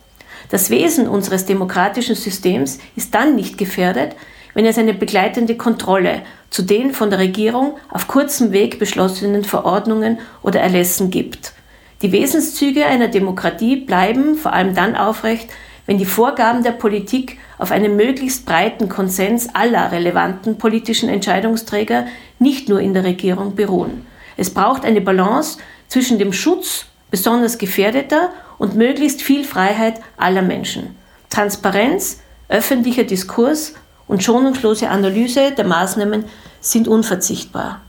Das 0.49 0.71
Wesen 0.71 1.09
unseres 1.09 1.45
demokratischen 1.45 2.17
Systems 2.17 2.79
ist 2.97 3.15
dann 3.15 3.37
nicht 3.37 3.59
gefährdet, 3.59 4.17
wenn 4.55 4.65
es 4.65 4.79
eine 4.79 4.95
begleitende 4.95 5.59
Kontrolle 5.59 6.23
zu 6.49 6.63
den 6.63 6.95
von 6.95 7.11
der 7.11 7.19
Regierung 7.19 7.77
auf 7.91 8.09
kurzem 8.09 8.53
Weg 8.53 8.79
beschlossenen 8.79 9.45
Verordnungen 9.45 10.19
oder 10.41 10.61
Erlässen 10.61 11.11
gibt. 11.11 11.53
Die 12.03 12.11
Wesenszüge 12.11 12.85
einer 12.85 13.07
Demokratie 13.07 13.77
bleiben 13.77 14.35
vor 14.35 14.53
allem 14.53 14.75
dann 14.75 14.97
aufrecht, 14.97 15.51
wenn 15.87 15.99
die 15.99 16.05
Vorgaben 16.05 16.65
der 16.65 16.73
Politik 16.73 17.39
auf 17.59 17.71
einem 17.71 17.95
möglichst 17.95 18.45
breiten 18.45 18.89
Konsens 18.89 19.55
aller 19.55 19.93
relevanten 19.93 20.59
politischen 20.59 21.09
Entscheidungsträger 21.09 22.07
nicht 22.41 22.69
nur 22.69 22.81
in 22.81 22.93
der 22.93 23.05
Regierung 23.05 23.55
beruhen. 23.55 24.05
Es 24.37 24.51
braucht 24.51 24.85
eine 24.85 25.01
Balance 25.01 25.59
zwischen 25.87 26.19
dem 26.19 26.33
Schutz 26.33 26.87
besonders 27.13 27.59
gefährdeter 27.59 28.31
und 28.59 28.75
möglichst 28.75 29.23
viel 29.23 29.45
Freiheit 29.45 30.01
aller 30.17 30.43
Menschen. 30.43 30.97
Transparenz, 31.31 32.21
öffentlicher 32.49 33.05
Diskurs 33.05 33.75
und 34.09 34.25
schonungslose 34.25 34.89
Analyse 34.89 35.53
der 35.53 35.67
Maßnahmen 35.67 36.25
sind 36.61 36.89
unverzichtbar. 36.89 37.81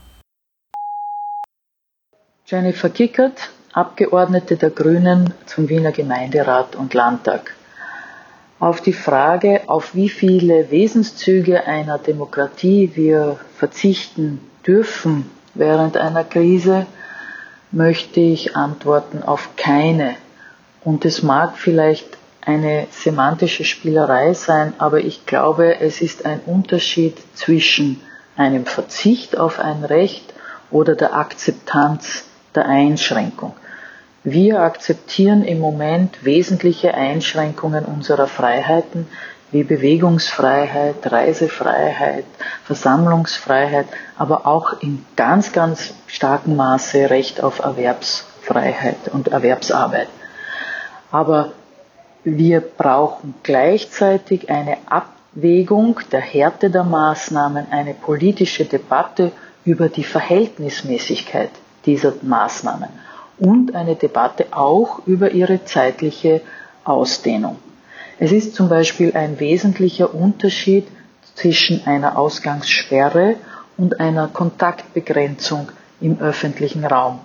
Jennifer 2.46 2.90
Kickert, 2.90 3.50
Abgeordnete 3.74 4.56
der 4.56 4.70
Grünen 4.70 5.34
zum 5.46 5.68
Wiener 5.68 5.90
Gemeinderat 5.90 6.76
und 6.76 6.94
Landtag. 6.94 7.56
Auf 8.60 8.80
die 8.80 8.92
Frage, 8.92 9.62
auf 9.66 9.96
wie 9.96 10.08
viele 10.08 10.70
Wesenszüge 10.70 11.66
einer 11.66 11.98
Demokratie 11.98 12.92
wir 12.94 13.36
verzichten 13.56 14.38
dürfen 14.64 15.28
während 15.54 15.96
einer 15.96 16.22
Krise, 16.22 16.86
möchte 17.72 18.20
ich 18.20 18.54
antworten 18.54 19.24
auf 19.24 19.56
keine. 19.56 20.14
Und 20.84 21.04
es 21.04 21.24
mag 21.24 21.58
vielleicht 21.58 22.16
eine 22.42 22.86
semantische 22.92 23.64
Spielerei 23.64 24.34
sein, 24.34 24.74
aber 24.78 25.00
ich 25.00 25.26
glaube, 25.26 25.80
es 25.80 26.00
ist 26.00 26.26
ein 26.26 26.38
Unterschied 26.46 27.16
zwischen 27.34 28.00
einem 28.36 28.66
Verzicht 28.66 29.36
auf 29.36 29.58
ein 29.58 29.84
Recht 29.84 30.32
oder 30.70 30.94
der 30.94 31.16
Akzeptanz 31.16 32.26
der 32.54 32.66
Einschränkung. 32.66 33.54
Wir 34.26 34.60
akzeptieren 34.60 35.44
im 35.44 35.60
Moment 35.60 36.24
wesentliche 36.24 36.94
Einschränkungen 36.94 37.84
unserer 37.84 38.26
Freiheiten 38.26 39.06
wie 39.50 39.64
Bewegungsfreiheit, 39.64 41.12
Reisefreiheit, 41.12 42.24
Versammlungsfreiheit, 42.64 43.86
aber 44.16 44.46
auch 44.46 44.80
in 44.80 45.04
ganz, 45.14 45.52
ganz 45.52 45.92
starkem 46.06 46.56
Maße 46.56 47.10
Recht 47.10 47.42
auf 47.42 47.58
Erwerbsfreiheit 47.58 49.08
und 49.12 49.28
Erwerbsarbeit. 49.28 50.08
Aber 51.10 51.52
wir 52.24 52.62
brauchen 52.62 53.34
gleichzeitig 53.42 54.48
eine 54.48 54.78
Abwägung 54.86 56.00
der 56.10 56.22
Härte 56.22 56.70
der 56.70 56.84
Maßnahmen, 56.84 57.66
eine 57.70 57.92
politische 57.92 58.64
Debatte 58.64 59.32
über 59.66 59.90
die 59.90 60.04
Verhältnismäßigkeit 60.04 61.50
dieser 61.84 62.14
Maßnahmen 62.22 63.03
und 63.38 63.74
eine 63.74 63.96
Debatte 63.96 64.46
auch 64.52 65.06
über 65.06 65.32
ihre 65.32 65.64
zeitliche 65.64 66.40
Ausdehnung. 66.84 67.58
Es 68.18 68.32
ist 68.32 68.54
zum 68.54 68.68
Beispiel 68.68 69.16
ein 69.16 69.40
wesentlicher 69.40 70.14
Unterschied 70.14 70.86
zwischen 71.34 71.86
einer 71.86 72.16
Ausgangssperre 72.16 73.36
und 73.76 74.00
einer 74.00 74.28
Kontaktbegrenzung 74.28 75.68
im 76.00 76.20
öffentlichen 76.20 76.84
Raum. 76.84 77.20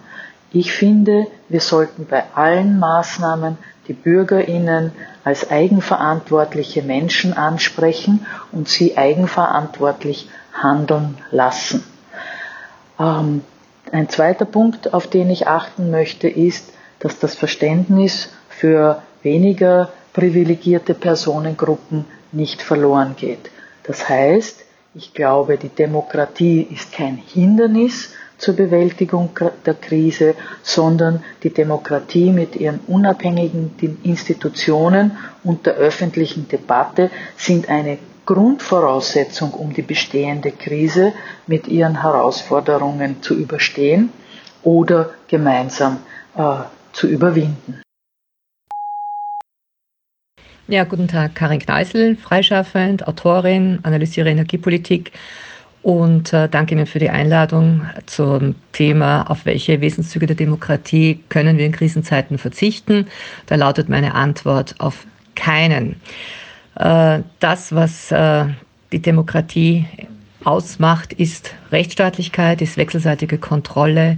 Ich 0.51 0.72
finde, 0.72 1.28
wir 1.48 1.62
sollten 1.62 2.08
bei 2.08 2.24
allen 2.34 2.80
Maßnahmen 2.80 3.58
die 3.88 3.94
Bürgerinnen 3.94 4.92
als 5.24 5.51
eigenverantwortliche 5.51 6.82
Menschen 6.82 7.34
ansprechen 7.34 8.25
und 8.51 8.68
sie 8.68 8.98
eigenverantwortlich 8.98 10.30
handeln 10.54 11.18
lassen. 11.32 11.84
Ähm, 13.00 13.44
ein 13.91 14.10
zweiter 14.10 14.46
Punkt, 14.46 14.93
auf 14.93 15.08
den 15.08 15.29
ich 15.29 15.48
achten 15.48 15.91
möchte, 15.91 16.27
ist, 16.27 16.74
dass 17.00 17.19
das 17.19 17.36
Verständnis 17.36 18.29
für 18.50 19.01
weniger 19.24 19.91
privilegierte 20.13 20.93
Personengruppen 20.93 22.05
nicht 22.31 22.62
verloren 22.62 23.15
geht. 23.17 23.50
Das 23.84 24.08
heißt, 24.10 24.65
ich 24.96 25.13
glaube, 25.13 25.58
die 25.58 25.69
Demokratie 25.69 26.67
ist 26.69 26.91
kein 26.91 27.17
Hindernis 27.17 28.13
zur 28.38 28.55
Bewältigung 28.55 29.31
der 29.65 29.74
Krise, 29.74 30.34
sondern 30.63 31.24
die 31.43 31.53
Demokratie 31.53 32.31
mit 32.31 32.55
ihren 32.55 32.79
unabhängigen 32.88 34.00
Institutionen 34.03 35.17
und 35.43 35.65
der 35.65 35.75
öffentlichen 35.75 36.48
Debatte 36.48 37.12
sind 37.38 37.69
eine 37.69 37.98
Grundvoraussetzung, 38.29 39.55
um 39.55 39.74
die 39.74 39.81
bestehende 39.81 40.51
Krise 40.51 41.13
mit 41.48 41.67
ihren 41.67 42.03
Herausforderungen 42.03 43.24
zu 43.24 43.33
überstehen 43.33 44.12
oder 44.62 45.09
gemeinsam 45.27 45.98
äh, 46.38 46.57
zu 46.93 47.07
überwinden. 47.07 47.81
Ja, 50.67 50.83
guten 50.83 51.07
Tag, 51.07 51.33
Karin 51.33 51.57
Kneisel, 51.57 52.17
freischaffend, 52.17 53.07
Autorin, 53.07 53.79
analysiere 53.81 54.29
Energiepolitik 54.29 55.12
und 55.81 56.31
äh, 56.31 56.48
danke 56.48 56.75
Ihnen 56.75 56.86
für 56.86 57.00
die 57.00 57.09
Einladung 57.09 57.88
zum 58.05 58.53
Thema, 58.74 59.24
auf 59.24 59.48
welche 59.48 59.81
Wesenszüge 59.81 60.27
der 60.27 60.36
Demokratie 60.36 61.24
können 61.29 61.57
wir 61.57 61.65
in 61.65 61.71
Krisenzeiten 61.71 62.38
verzichten. 62.38 63.07
Da 63.48 63.55
lautet 63.55 63.89
meine 63.89 64.13
Antwort 64.13 64.75
auf 64.77 65.07
keinen. 65.33 66.00
Äh, 66.79 67.19
das, 67.39 67.75
was 67.75 68.12
äh, 68.12 68.45
die 68.91 69.01
Demokratie 69.01 69.86
ausmacht, 70.43 71.13
ist 71.13 71.53
Rechtsstaatlichkeit, 71.71 72.62
ist 72.62 72.77
wechselseitige 72.77 73.38
Kontrolle 73.38 74.17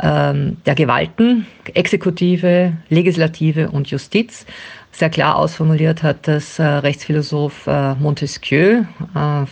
ähm, 0.00 0.56
der 0.64 0.76
Gewalten, 0.76 1.46
Exekutive, 1.74 2.72
Legislative 2.88 3.70
und 3.70 3.90
Justiz 3.90 4.46
sehr 4.92 5.10
klar 5.10 5.36
ausformuliert 5.36 6.02
hat 6.02 6.26
das 6.26 6.58
äh, 6.58 6.62
Rechtsphilosoph 6.62 7.66
Montesquieu 7.98 8.84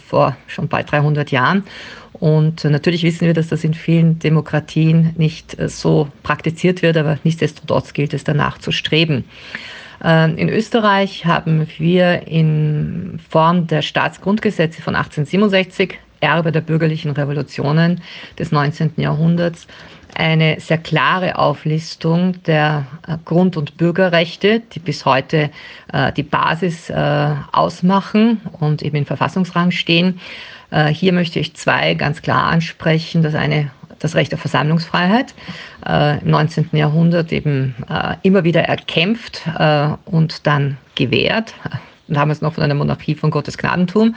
vor 0.08 0.37
schon 0.46 0.68
bald 0.68 0.90
300 0.90 1.30
Jahren. 1.32 1.64
Und 2.14 2.64
natürlich 2.64 3.02
wissen 3.02 3.26
wir, 3.26 3.34
dass 3.34 3.49
das 3.49 3.62
in 3.62 3.75
vielen 3.75 4.18
Demokratien 4.20 5.12
nicht 5.18 5.54
so 5.68 6.08
praktiziert 6.23 6.80
wird, 6.80 6.96
aber 6.96 7.18
nichtsdestotrotz 7.25 7.92
gilt 7.92 8.14
es 8.14 8.25
danach 8.25 8.56
zu 8.56 8.73
streben. 8.73 9.25
Ähm, 10.04 10.37
in 10.37 10.50
Österreich 10.50 11.25
haben 11.25 11.66
wir 11.78 12.28
in 12.28 13.18
Form 13.30 13.66
der 13.66 13.82
Staatsgrundgesetze 13.82 14.82
von 14.82 14.94
1867, 14.94 15.99
Erbe 16.20 16.52
der 16.52 16.61
bürgerlichen 16.61 17.11
Revolutionen 17.11 18.02
des 18.38 18.52
19. 18.52 18.92
Jahrhunderts, 18.96 19.66
eine 20.14 20.61
sehr 20.61 20.78
klare 20.78 21.38
Auflistung 21.38 22.43
der 22.45 22.86
äh, 23.08 23.17
Grund- 23.25 23.56
und 23.56 23.76
Bürgerrechte, 23.76 24.62
die 24.73 24.78
bis 24.78 25.04
heute 25.04 25.50
äh, 25.93 26.12
die 26.12 26.23
Basis 26.23 26.90
äh, 26.90 27.30
ausmachen 27.52 28.40
und 28.60 28.82
eben 28.82 28.97
in 28.97 29.06
Verfassungsrang 29.06 29.71
stehen. 29.71 30.21
Äh, 30.71 30.88
hier 30.88 31.12
möchte 31.12 31.40
ich 31.40 31.54
zwei 31.54 31.95
ganz 31.95 32.23
klar 32.23 32.45
ansprechen. 32.45 33.23
Das 33.23 33.34
eine 33.34 33.71
das 34.04 34.14
Recht 34.14 34.32
auf 34.34 34.40
Versammlungsfreiheit, 34.40 35.34
äh, 35.86 36.21
im 36.21 36.30
19. 36.30 36.71
Jahrhundert 36.73 37.32
eben 37.32 37.75
äh, 37.88 38.17
immer 38.23 38.45
wieder 38.45 38.62
erkämpft 38.62 39.43
und 40.04 40.47
dann 40.47 40.76
gewährt. 40.95 41.54
Damals 42.08 42.43
noch 42.43 42.52
von 42.52 42.62
einer 42.62 42.75
Monarchie 42.75 43.14
von 43.14 43.30
Gottes 43.30 43.56
Gnadentum, 43.56 44.14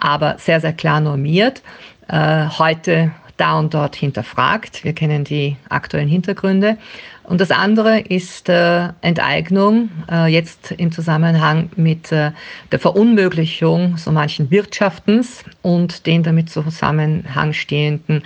aber 0.00 0.36
sehr, 0.38 0.60
sehr 0.60 0.72
klar 0.72 1.00
normiert. 1.00 1.62
heute 2.10 3.12
da 3.38 3.58
und 3.58 3.72
dort 3.72 3.96
hinterfragt. 3.96 4.84
Wir 4.84 4.92
kennen 4.92 5.24
die 5.24 5.56
aktuellen 5.68 6.08
Hintergründe. 6.08 6.76
Und 7.24 7.40
das 7.40 7.50
andere 7.50 8.00
ist 8.00 8.48
äh, 8.48 8.88
Enteignung, 9.00 9.90
äh, 10.10 10.26
jetzt 10.32 10.72
im 10.72 10.92
Zusammenhang 10.92 11.70
mit 11.76 12.10
äh, 12.10 12.32
der 12.72 12.78
Verunmöglichung 12.78 13.96
so 13.96 14.10
manchen 14.12 14.50
Wirtschaftens 14.50 15.44
und 15.62 16.06
den 16.06 16.22
damit 16.22 16.50
zusammenhangstehenden 16.50 18.22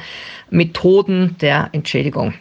Methoden 0.50 1.36
der 1.40 1.68
Entschädigung. 1.72 2.34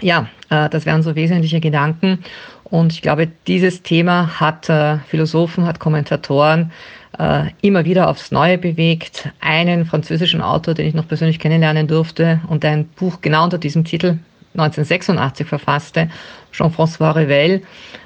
Ja, 0.00 0.28
äh, 0.50 0.68
das 0.68 0.86
wären 0.86 1.02
so 1.02 1.14
wesentliche 1.14 1.60
Gedanken. 1.60 2.18
Und 2.64 2.92
ich 2.92 3.02
glaube, 3.02 3.28
dieses 3.46 3.82
Thema 3.82 4.40
hat 4.40 4.68
äh, 4.68 4.98
Philosophen, 5.08 5.66
hat 5.66 5.78
Kommentatoren 5.80 6.72
äh, 7.18 7.50
immer 7.60 7.84
wieder 7.84 8.08
aufs 8.08 8.30
Neue 8.30 8.58
bewegt. 8.58 9.30
Einen 9.40 9.86
französischen 9.86 10.40
Autor, 10.40 10.74
den 10.74 10.86
ich 10.86 10.94
noch 10.94 11.08
persönlich 11.08 11.38
kennenlernen 11.38 11.88
durfte 11.88 12.40
und 12.48 12.64
ein 12.64 12.86
Buch 12.86 13.20
genau 13.20 13.44
unter 13.44 13.58
diesem 13.58 13.84
Titel 13.84 14.18
1986 14.54 15.46
verfasste, 15.46 16.10
Jean-François 16.52 17.14
Revel, 17.14 17.62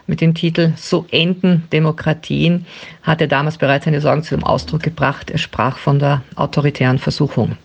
mit 0.07 0.21
dem 0.21 0.35
Titel 0.35 0.73
So 0.77 1.07
enden 1.11 1.67
Demokratien, 1.73 2.67
hatte 3.03 3.27
damals 3.27 3.59
bereits 3.59 3.85
seine 3.85 4.01
Sorgen 4.01 4.23
zu 4.23 4.37
dem 4.37 4.45
Ausdruck 4.45 4.83
gebracht. 4.83 5.31
Er 5.31 5.39
sprach 5.39 5.79
von 5.79 5.99
der 5.99 6.23
autoritären 6.37 6.99
Versuchung. 6.99 7.57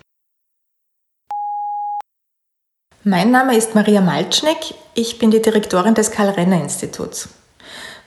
Mein 3.04 3.32
Name 3.32 3.56
ist 3.56 3.74
Maria 3.76 4.02
Malcznik. 4.02 4.58
Ich 4.94 5.18
bin 5.20 5.32
die 5.32 5.42
Direktorin 5.42 5.94
des 5.94 6.12
Karl-Renner-Instituts. 6.12 7.41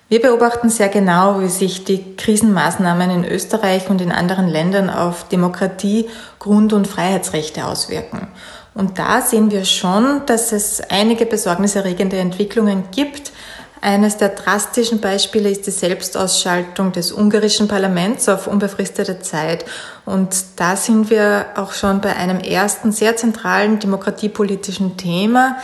Wir 0.08 0.20
beobachten 0.20 0.68
sehr 0.68 0.88
genau, 0.88 1.40
wie 1.40 1.48
sich 1.48 1.84
die 1.84 2.14
Krisenmaßnahmen 2.16 3.10
in 3.10 3.24
Österreich 3.24 3.88
und 3.88 4.02
in 4.02 4.12
anderen 4.12 4.48
Ländern 4.48 4.90
auf 4.90 5.28
Demokratie, 5.28 6.08
Grund- 6.38 6.74
und 6.74 6.86
Freiheitsrechte 6.86 7.64
auswirken. 7.64 8.28
Und 8.74 8.98
da 8.98 9.22
sehen 9.22 9.50
wir 9.50 9.64
schon, 9.64 10.22
dass 10.26 10.52
es 10.52 10.82
einige 10.90 11.24
besorgniserregende 11.26 12.18
Entwicklungen 12.18 12.84
gibt. 12.90 13.32
Eines 13.80 14.16
der 14.16 14.30
drastischen 14.30 15.00
Beispiele 15.00 15.50
ist 15.50 15.66
die 15.66 15.70
Selbstausschaltung 15.70 16.92
des 16.92 17.12
ungarischen 17.12 17.68
Parlaments 17.68 18.28
auf 18.28 18.46
unbefristete 18.46 19.20
Zeit. 19.20 19.64
Und 20.04 20.34
da 20.56 20.76
sind 20.76 21.08
wir 21.08 21.46
auch 21.54 21.72
schon 21.72 22.00
bei 22.00 22.16
einem 22.16 22.40
ersten 22.40 22.92
sehr 22.92 23.16
zentralen 23.16 23.78
demokratiepolitischen 23.78 24.96
Thema, 24.96 25.56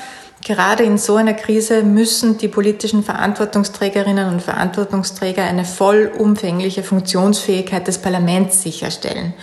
Gerade 0.42 0.84
in 0.84 0.96
so 0.96 1.16
einer 1.16 1.34
Krise 1.34 1.82
müssen 1.82 2.38
die 2.38 2.48
politischen 2.48 3.02
Verantwortungsträgerinnen 3.02 4.28
und 4.32 4.42
Verantwortungsträger 4.42 5.42
eine 5.42 5.64
vollumfängliche 5.64 6.82
Funktionsfähigkeit 6.82 7.86
des 7.86 7.98
Parlaments 7.98 8.62
sicherstellen. 8.62 9.34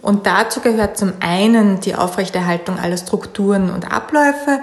Und 0.00 0.26
dazu 0.26 0.60
gehört 0.60 0.98
zum 0.98 1.12
einen 1.20 1.78
die 1.78 1.94
Aufrechterhaltung 1.94 2.76
aller 2.80 2.96
Strukturen 2.96 3.70
und 3.70 3.92
Abläufe 3.92 4.60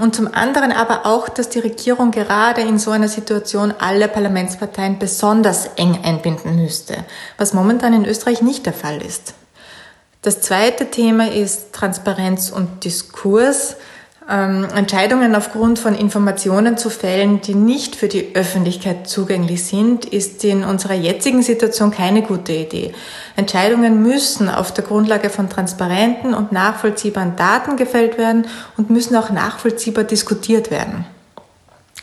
und 0.00 0.16
zum 0.16 0.34
anderen 0.34 0.72
aber 0.72 1.06
auch, 1.06 1.28
dass 1.28 1.48
die 1.48 1.60
Regierung 1.60 2.10
gerade 2.10 2.62
in 2.62 2.78
so 2.78 2.90
einer 2.90 3.08
Situation 3.08 3.72
alle 3.78 4.08
Parlamentsparteien 4.08 4.98
besonders 4.98 5.66
eng 5.76 6.00
einbinden 6.02 6.56
müsste, 6.56 7.04
was 7.38 7.54
momentan 7.54 7.92
in 7.92 8.04
Österreich 8.04 8.42
nicht 8.42 8.66
der 8.66 8.72
Fall 8.72 9.00
ist. 9.00 9.34
Das 10.22 10.40
zweite 10.40 10.90
Thema 10.90 11.30
ist 11.30 11.72
Transparenz 11.72 12.50
und 12.50 12.84
Diskurs 12.84 13.76
ähm, 14.30 14.66
Entscheidungen 14.74 15.34
aufgrund 15.34 15.78
von 15.78 15.94
Informationen 15.94 16.78
zu 16.78 16.88
fällen, 16.88 17.40
die 17.40 17.54
nicht 17.54 17.96
für 17.96 18.08
die 18.08 18.34
Öffentlichkeit 18.34 19.08
zugänglich 19.08 19.64
sind, 19.64 20.04
ist 20.04 20.44
in 20.44 20.64
unserer 20.64 20.94
jetzigen 20.94 21.42
Situation 21.42 21.90
keine 21.90 22.22
gute 22.22 22.52
Idee. 22.52 22.92
Entscheidungen 23.36 24.02
müssen 24.02 24.48
auf 24.48 24.72
der 24.72 24.84
Grundlage 24.84 25.30
von 25.30 25.50
transparenten 25.50 26.34
und 26.34 26.52
nachvollziehbaren 26.52 27.34
Daten 27.36 27.76
gefällt 27.76 28.18
werden 28.18 28.46
und 28.76 28.90
müssen 28.90 29.16
auch 29.16 29.30
nachvollziehbar 29.30 30.04
diskutiert 30.04 30.70
werden. 30.70 31.04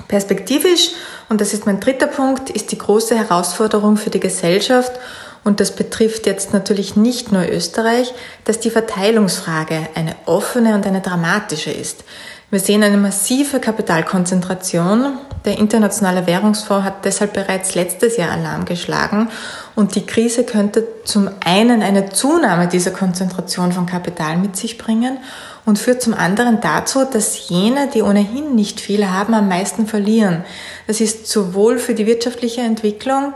Perspektivisch, 0.07 0.91
und 1.29 1.41
das 1.41 1.53
ist 1.53 1.65
mein 1.65 1.79
dritter 1.79 2.07
Punkt, 2.07 2.49
ist 2.49 2.71
die 2.71 2.77
große 2.77 3.17
Herausforderung 3.17 3.97
für 3.97 4.09
die 4.09 4.19
Gesellschaft 4.19 4.91
und 5.47 5.61
das 5.61 5.71
betrifft 5.71 6.25
jetzt 6.25 6.51
natürlich 6.51 6.97
nicht 6.97 7.31
nur 7.31 7.47
Österreich, 7.49 8.13
dass 8.43 8.59
die 8.59 8.69
Verteilungsfrage 8.69 9.87
eine 9.95 10.13
offene 10.25 10.75
und 10.75 10.85
eine 10.85 10.99
dramatische 10.99 11.71
ist. 11.71 12.03
Wir 12.51 12.59
sehen 12.59 12.83
eine 12.83 12.97
massive 12.97 13.61
Kapitalkonzentration. 13.61 15.19
Der 15.45 15.57
Internationale 15.57 16.27
Währungsfonds 16.27 16.83
hat 16.85 17.05
deshalb 17.05 17.31
bereits 17.31 17.75
letztes 17.75 18.17
Jahr 18.17 18.31
Alarm 18.31 18.65
geschlagen 18.65 19.29
und 19.75 19.95
die 19.95 20.05
Krise 20.05 20.43
könnte 20.43 20.85
zum 21.05 21.29
einen 21.45 21.81
eine 21.81 22.09
Zunahme 22.09 22.67
dieser 22.67 22.91
Konzentration 22.91 23.71
von 23.71 23.85
Kapital 23.85 24.35
mit 24.35 24.57
sich 24.57 24.77
bringen 24.77 25.17
und 25.65 25.79
führt 25.79 26.01
zum 26.01 26.13
anderen 26.13 26.59
dazu, 26.59 27.05
dass 27.05 27.47
jene, 27.47 27.87
die 27.93 28.01
ohnehin 28.01 28.53
nicht 28.53 28.81
viel 28.81 29.09
haben, 29.09 29.33
am 29.33 29.47
meisten 29.47 29.87
verlieren. 29.87 30.43
Das 30.87 30.99
ist 30.99 31.27
sowohl 31.27 31.79
für 31.79 31.93
die 31.93 32.05
wirtschaftliche 32.05 32.61
Entwicklung 32.61 33.33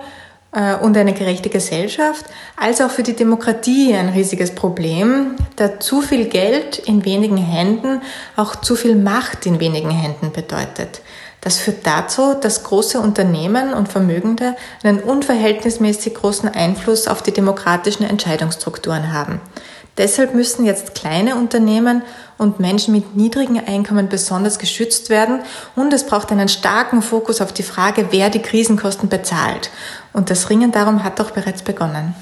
und 0.52 0.98
eine 0.98 1.14
gerechte 1.14 1.50
Gesellschaft, 1.50 2.26
als 2.58 2.82
auch 2.82 2.90
für 2.92 3.04
die 3.04 3.16
Demokratie 3.16 3.94
ein 3.94 4.10
riesiges 4.10 4.54
Problem, 4.54 5.36
da 5.56 5.80
zu 5.80 6.02
viel 6.02 6.26
Geld 6.26 6.78
in 6.78 7.06
wenigen 7.06 7.38
Händen 7.38 8.02
auch 8.36 8.58
zu 8.58 8.76
viel 8.76 8.96
Macht 8.96 9.46
in 9.46 9.62
wenigen 9.62 9.92
Händen 9.92 10.34
bedeutet. 10.34 11.02
Das 11.40 11.58
führt 11.58 11.88
dazu, 11.88 12.36
dass 12.40 12.64
große 12.64 13.00
Unternehmen 13.00 13.74
und 13.74 13.90
Vermögende 13.90 14.56
einen 14.84 15.00
unverhältnismäßig 15.00 16.14
großen 16.14 16.50
Einfluss 16.50 17.08
auf 17.08 17.24
die 17.24 17.32
demokratischen 17.32 18.04
Entscheidungsstrukturen 18.04 19.12
haben. 19.12 19.42
Deshalb 19.98 20.34
müssen 20.34 20.66
jetzt 20.66 20.96
kleine 20.96 21.36
Unternehmen 21.36 22.02
und 22.38 22.60
Menschen 22.60 22.94
mit 22.94 23.16
niedrigen 23.16 23.60
Einkommen 23.60 24.08
besonders 24.08 24.58
geschützt 24.58 25.10
werden 25.10 25.42
und 25.76 25.92
es 25.94 26.06
braucht 26.06 26.32
einen 26.32 26.48
starken 26.48 27.02
Fokus 27.02 27.42
auf 27.42 27.52
die 27.52 27.64
Frage, 27.64 28.08
wer 28.12 28.30
die 28.30 28.42
Krisenkosten 28.42 29.10
bezahlt. 29.10 29.70
Und 30.14 30.30
das 30.30 30.50
Ringen 30.50 30.72
darum 30.72 31.04
hat 31.04 31.22
auch 31.22 31.32
bereits 31.32 31.64
begonnen. 31.64 32.14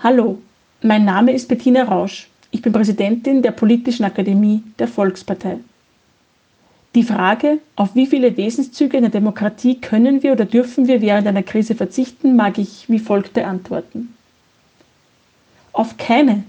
Hallo, 0.00 0.38
mein 0.82 1.04
Name 1.04 1.32
ist 1.32 1.48
Bettina 1.48 1.82
Rausch. 1.82 2.28
Ich 2.50 2.62
bin 2.62 2.72
Präsidentin 2.72 3.42
der 3.42 3.50
Politischen 3.50 4.04
Akademie 4.04 4.62
der 4.78 4.88
Volkspartei. 4.88 5.58
Die 6.94 7.02
Frage, 7.02 7.58
auf 7.76 7.94
wie 7.94 8.06
viele 8.06 8.36
Wesenszüge 8.36 8.96
in 8.96 9.02
der 9.02 9.10
Demokratie 9.10 9.80
können 9.80 10.22
wir 10.22 10.32
oder 10.32 10.46
dürfen 10.46 10.86
wir 10.86 11.00
während 11.00 11.26
einer 11.26 11.42
Krise 11.42 11.74
verzichten, 11.74 12.36
mag 12.36 12.58
ich 12.58 12.88
wie 12.88 12.98
folgt 12.98 13.36
antworten. 13.38 14.14
Auf 15.72 15.96
keine. 15.98 16.44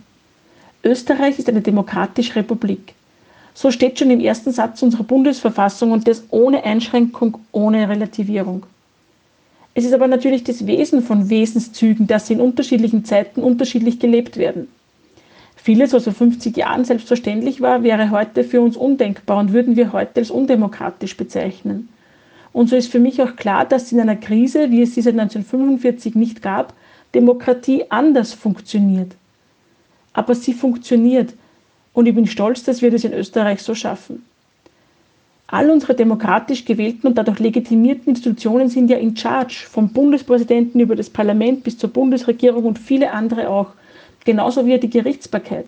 Österreich 0.83 1.37
ist 1.39 1.49
eine 1.49 1.61
demokratische 1.61 2.37
Republik. 2.37 2.93
So 3.61 3.71
steht 3.71 3.99
schon 3.99 4.09
im 4.09 4.21
ersten 4.21 4.53
Satz 4.53 4.81
unserer 4.83 5.03
Bundesverfassung 5.03 5.91
und 5.91 6.07
das 6.07 6.23
ohne 6.29 6.63
Einschränkung, 6.63 7.39
ohne 7.51 7.89
Relativierung. 7.89 8.65
Es 9.73 9.83
ist 9.83 9.91
aber 9.91 10.07
natürlich 10.07 10.45
das 10.45 10.65
Wesen 10.65 11.01
von 11.01 11.29
Wesenszügen, 11.29 12.07
dass 12.07 12.27
sie 12.27 12.35
in 12.35 12.39
unterschiedlichen 12.39 13.03
Zeiten 13.03 13.43
unterschiedlich 13.43 13.99
gelebt 13.99 14.37
werden. 14.37 14.69
Vieles, 15.57 15.91
was 15.91 16.05
vor 16.05 16.13
50 16.13 16.55
Jahren 16.55 16.85
selbstverständlich 16.85 17.59
war, 17.59 17.83
wäre 17.83 18.11
heute 18.11 18.45
für 18.45 18.61
uns 18.61 18.77
undenkbar 18.77 19.39
und 19.39 19.51
würden 19.51 19.75
wir 19.75 19.91
heute 19.91 20.21
als 20.21 20.31
undemokratisch 20.31 21.17
bezeichnen. 21.17 21.89
Und 22.53 22.69
so 22.69 22.77
ist 22.77 22.89
für 22.89 22.99
mich 22.99 23.21
auch 23.21 23.35
klar, 23.35 23.65
dass 23.65 23.91
in 23.91 23.99
einer 23.99 24.15
Krise, 24.15 24.71
wie 24.71 24.83
es 24.83 24.95
sie 24.95 25.01
seit 25.01 25.19
1945 25.19 26.15
nicht 26.15 26.41
gab, 26.41 26.73
Demokratie 27.13 27.83
anders 27.89 28.31
funktioniert 28.31 29.17
aber 30.19 30.35
sie 30.35 30.53
funktioniert. 30.53 31.33
Und 31.99 32.05
ich 32.05 32.15
bin 32.15 32.27
stolz, 32.27 32.63
dass 32.63 32.81
wir 32.81 32.91
das 32.91 33.03
in 33.03 33.11
Österreich 33.11 33.61
so 33.61 33.75
schaffen. 33.75 34.23
All 35.47 35.69
unsere 35.69 35.95
demokratisch 35.95 36.63
gewählten 36.63 37.07
und 37.07 37.17
dadurch 37.17 37.39
legitimierten 37.39 38.07
Institutionen 38.07 38.69
sind 38.69 38.89
ja 38.89 38.95
in 38.95 39.17
charge, 39.17 39.65
vom 39.69 39.89
Bundespräsidenten 39.89 40.79
über 40.79 40.95
das 40.95 41.09
Parlament 41.09 41.65
bis 41.65 41.77
zur 41.77 41.89
Bundesregierung 41.89 42.63
und 42.63 42.79
viele 42.79 43.11
andere 43.11 43.49
auch, 43.49 43.71
genauso 44.23 44.65
wie 44.65 44.79
die 44.79 44.89
Gerichtsbarkeit. 44.89 45.65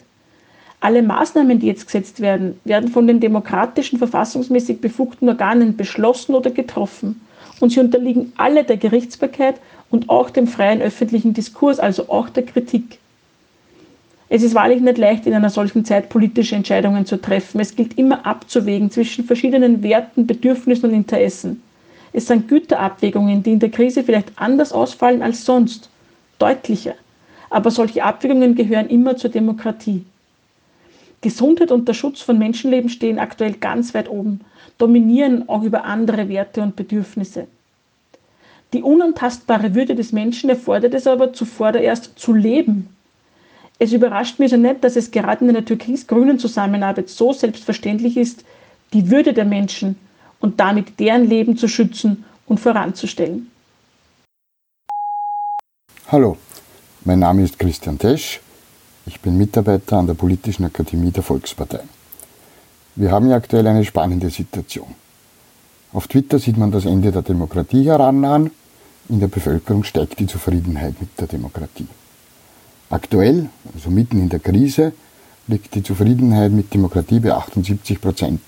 Alle 0.80 1.04
Maßnahmen, 1.04 1.60
die 1.60 1.67
jetzt 1.67 1.88
gesetzt 1.88 2.22
werden, 2.22 2.58
werden 2.63 2.88
von 2.88 3.08
den 3.08 3.20
demokratischen, 3.20 4.00
verfassungsmäßig 4.00 4.80
befugten 4.80 5.28
Organen 5.28 5.76
beschlossen 5.76 6.34
oder 6.34 6.52
getroffen. 6.52 7.20
Und 7.60 7.74
sie 7.74 7.82
unterliegen 7.82 8.32
alle 8.38 8.63
der 8.63 8.78
Gerichtsbarkeit 8.78 9.56
und 9.89 10.10
auch 10.10 10.30
dem 10.30 10.48
freien 10.48 10.82
öffentlichen 10.82 11.34
Diskurs, 11.34 11.78
also 11.78 12.08
auch 12.08 12.30
der 12.30 12.46
Kritik. 12.46 13.01
Es 14.34 14.44
ist 14.44 14.56
wahrlich 14.56 14.80
nicht 14.80 14.98
leicht, 14.98 15.28
in 15.28 15.34
einer 15.34 15.50
solchen 15.50 15.84
Zeit 15.84 16.08
politische 16.08 16.56
Entscheidungen 16.56 17.06
zu 17.06 17.20
treffen. 17.20 17.60
Es 17.60 17.76
gilt 17.76 17.98
immer 17.98 18.26
abzuwägen 18.26 18.89
zwischen 18.89 19.26
verschiedenen 19.26 19.84
Werten, 19.84 20.26
Bedürfnissen 20.26 20.89
und 20.89 20.96
Interessen. 20.96 21.62
Es 22.13 22.28
sind 22.28 22.48
Güterabwägungen, 22.48 23.44
die 23.44 23.52
in 23.52 23.60
der 23.60 23.72
Krise 23.72 24.06
vielleicht 24.06 24.32
anders 24.38 24.72
ausfallen 24.72 25.22
als 25.22 25.44
sonst, 25.44 25.89
deutlicher. 26.39 26.94
Aber 27.50 27.72
solche 27.72 28.06
Abwägungen 28.06 28.56
gehören 28.56 28.88
immer 28.88 29.17
zur 29.17 29.32
Demokratie. 29.32 30.06
Gesundheit 31.20 31.74
und 31.74 31.89
der 31.89 31.94
Schutz 31.94 32.22
von 32.22 32.39
Menschenleben 32.39 32.89
stehen 32.89 33.20
aktuell 33.20 33.56
ganz 33.56 33.94
weit 33.94 34.10
oben, 34.10 34.39
dominieren 34.78 35.50
auch 35.50 35.63
über 35.63 35.84
andere 35.84 36.30
Werte 36.30 36.62
und 36.62 36.78
Bedürfnisse. 36.78 37.48
Die 38.72 38.82
unantastbare 38.82 39.76
Würde 39.76 39.94
des 39.94 40.13
Menschen 40.13 40.50
erfordert 40.50 40.94
es 40.94 41.06
aber 41.06 41.34
zuvor 41.34 41.76
erst 41.76 42.17
zu 42.17 42.32
leben 42.32 42.88
es 43.82 43.94
überrascht 43.94 44.38
mich 44.38 44.52
so 44.52 44.58
nicht, 44.58 44.84
dass 44.84 44.96
es 44.96 45.10
gerade 45.10 45.44
in 45.44 45.50
einer 45.50 45.65
türkis-grünen 45.65 46.38
Zusammenarbeit 46.38 47.10
so 47.10 47.34
selbstverständlich 47.34 48.15
ist, 48.15 48.46
die 48.94 49.10
Würde 49.10 49.34
der 49.34 49.46
Menschen 49.46 49.96
und 50.39 50.60
damit 50.60 51.00
deren 51.00 51.28
Leben 51.28 51.58
zu 51.58 51.67
schützen 51.67 52.24
und 52.46 52.60
voranzustellen. 52.60 53.50
Hallo, 56.10 56.38
mein 57.06 57.17
Name 57.17 57.44
ist 57.44 57.58
Christian 57.58 57.98
Tesch. 57.98 58.39
Ich 59.08 59.20
bin 59.20 59.36
Mitarbeiter 59.36 59.98
an 59.98 60.06
der 60.06 60.13
Politischen 60.13 60.65
Akademie 60.65 61.10
der 61.10 61.24
Volkspartei. 61.24 61.80
Wir 62.96 63.10
haben 63.10 63.30
ja 63.32 63.36
aktuell 63.36 63.65
eine 63.65 63.84
spannende 63.84 64.30
Situation. 64.30 64.94
Auf 65.91 66.08
Twitter 66.08 66.38
sieht 66.38 66.58
man 66.58 66.70
das 66.70 66.86
Ende 66.86 67.12
der 67.12 67.24
Demokratie 67.24 67.86
herannahen. 67.86 68.52
In 69.10 69.20
der 69.20 69.28
Bevölkerung 69.28 69.84
steigt 69.84 70.20
die 70.20 70.28
Zufriedenheit 70.28 71.02
mit 71.02 71.20
der 71.20 71.26
Demokratie. 71.26 71.88
Aktuell, 72.91 73.49
also 73.73 73.89
mitten 73.89 74.19
in 74.19 74.27
der 74.27 74.39
Krise, 74.39 74.91
liegt 75.47 75.73
die 75.75 75.82
Zufriedenheit 75.82 76.51
mit 76.51 76.73
Demokratie 76.73 77.21
bei 77.21 77.34
78 77.34 78.01
Prozent, 78.01 78.41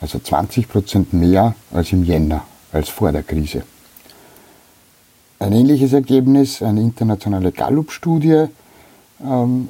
also 0.00 0.20
20 0.20 0.68
Prozent 0.68 1.12
mehr 1.12 1.56
als 1.72 1.90
im 1.90 2.04
Jänner, 2.04 2.44
als 2.72 2.88
vor 2.88 3.10
der 3.10 3.24
Krise. 3.24 3.64
Ein 5.40 5.52
ähnliches 5.52 5.92
Ergebnis, 5.92 6.62
eine 6.62 6.80
internationale 6.80 7.50
Gallup-Studie, 7.50 8.44
ähm, 9.24 9.68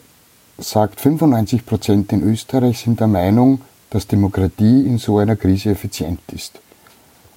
sagt 0.59 1.01
95 1.01 1.65
Prozent 1.65 2.13
in 2.13 2.23
Österreich 2.23 2.81
sind 2.81 3.01
der 3.01 3.07
Meinung, 3.07 3.63
dass 3.89 4.07
Demokratie 4.07 4.85
in 4.85 4.99
so 4.99 5.17
einer 5.17 5.37
Krise 5.37 5.71
effizient 5.71 6.21
ist. 6.33 6.61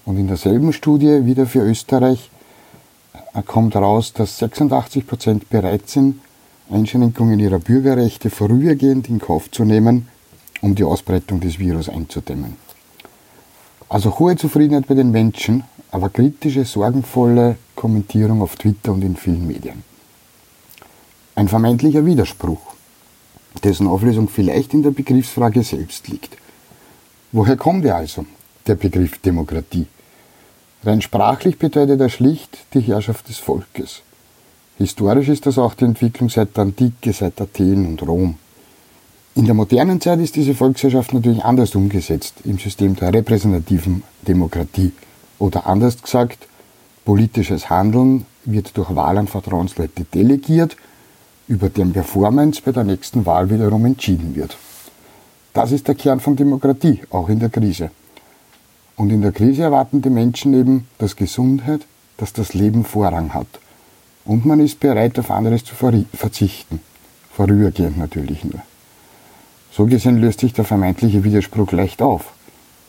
Und 0.04 0.18
in 0.18 0.28
derselben 0.28 0.74
Studie, 0.74 1.26
wieder 1.26 1.46
für 1.46 1.62
Österreich, 1.62 2.30
äh, 3.34 3.42
kommt 3.42 3.74
heraus, 3.74 4.12
dass 4.12 4.38
86 4.40 5.08
Prozent 5.08 5.50
bereit 5.50 5.88
sind, 5.90 6.20
Einschränkungen 6.70 7.40
ihrer 7.40 7.60
Bürgerrechte 7.60 8.30
vorübergehend 8.30 9.10
in 9.10 9.20
Kauf 9.20 9.52
zu 9.52 9.66
nehmen, 9.66 10.08
um 10.62 10.76
die 10.76 10.84
Ausbreitung 10.84 11.40
des 11.40 11.60
Virus 11.60 11.90
einzudämmen. 11.90 12.56
Also 13.90 14.18
hohe 14.18 14.36
Zufriedenheit 14.36 14.88
bei 14.88 14.96
den 14.96 15.12
Menschen, 15.12 15.64
aber 15.92 16.10
kritische, 16.10 16.66
sorgenvolle 16.66 17.58
Kommentierung 17.76 18.42
auf 18.42 18.56
Twitter 18.56 18.94
und 18.94 19.04
in 19.04 19.16
vielen 19.16 19.46
Medien. 19.46 19.84
Ein 21.36 21.48
vermeintlicher 21.48 22.06
Widerspruch, 22.06 22.62
dessen 23.64 23.88
Auflösung 23.88 24.30
vielleicht 24.30 24.74
in 24.74 24.84
der 24.84 24.92
Begriffsfrage 24.92 25.64
selbst 25.64 26.08
liegt. 26.08 26.38
Woher 27.32 27.58
kommt 27.58 27.86
er 27.86 27.98
also, 27.98 28.26
der 28.68 28.76
Begriff 28.76 29.18
Demokratie? 29.20 29.88
Rein 30.84 31.02
sprachlich 31.02 31.58
bedeutet 31.58 32.00
er 32.02 32.10
schlicht 32.10 32.58
die 32.74 32.82
Herrschaft 32.82 33.30
des 33.30 33.38
Volkes. 33.38 34.02
Historisch 34.78 35.30
ist 35.30 35.46
das 35.46 35.58
auch 35.58 35.76
die 35.76 35.86
Entwicklung 35.86 36.30
seit 36.30 36.58
der 36.58 36.64
Antike, 36.64 37.14
seit 37.14 37.40
Athen 37.40 37.86
und 37.86 38.02
Rom. 38.02 38.36
In 39.36 39.46
der 39.46 39.54
modernen 39.54 40.00
Zeit 40.02 40.20
ist 40.20 40.36
diese 40.36 40.56
Volksherrschaft 40.56 41.14
natürlich 41.14 41.44
anders 41.44 41.76
umgesetzt 41.76 42.36
im 42.44 42.58
System 42.58 42.96
der 42.96 43.14
repräsentativen 43.14 44.04
Demokratie. 44.28 44.92
Oder 45.40 45.68
anders 45.68 46.02
gesagt, 46.02 46.48
politisches 47.06 47.70
Handeln 47.70 48.26
wird 48.46 48.78
durch 48.78 48.96
Wahl 48.96 49.18
an 49.18 49.28
Vertrauensleute 49.28 50.06
delegiert, 50.06 50.76
über 51.48 51.70
deren 51.70 51.94
Performance 51.94 52.62
bei 52.64 52.72
der 52.72 52.84
nächsten 52.84 53.26
Wahl 53.26 53.50
wiederum 53.50 53.86
entschieden 53.86 54.36
wird. 54.36 54.58
Das 55.54 55.72
ist 55.72 55.88
der 55.88 55.96
Kern 55.96 56.20
von 56.20 56.36
Demokratie, 56.36 57.02
auch 57.12 57.30
in 57.30 57.40
der 57.40 57.50
Krise. 57.50 57.92
Und 58.96 59.12
in 59.12 59.22
der 59.22 59.32
Krise 59.32 59.64
erwarten 59.64 60.02
die 60.02 60.10
Menschen 60.10 60.54
eben, 60.54 60.88
dass 60.98 61.16
Gesundheit, 61.16 61.82
dass 62.18 62.34
das 62.34 62.54
Leben 62.54 62.86
Vorrang 62.86 63.34
hat. 63.34 63.48
Und 64.26 64.46
man 64.46 64.60
ist 64.60 64.80
bereit, 64.80 65.20
auf 65.20 65.32
anderes 65.32 65.66
zu 65.66 65.76
verzichten. 65.76 66.80
Vorübergehend 67.32 67.98
natürlich 67.98 68.44
nur. 68.44 68.62
So 69.72 69.86
gesehen 69.86 70.22
löst 70.22 70.40
sich 70.40 70.54
der 70.54 70.66
vermeintliche 70.66 71.24
Widerspruch 71.24 71.72
leicht 71.72 72.02
auf. 72.02 72.34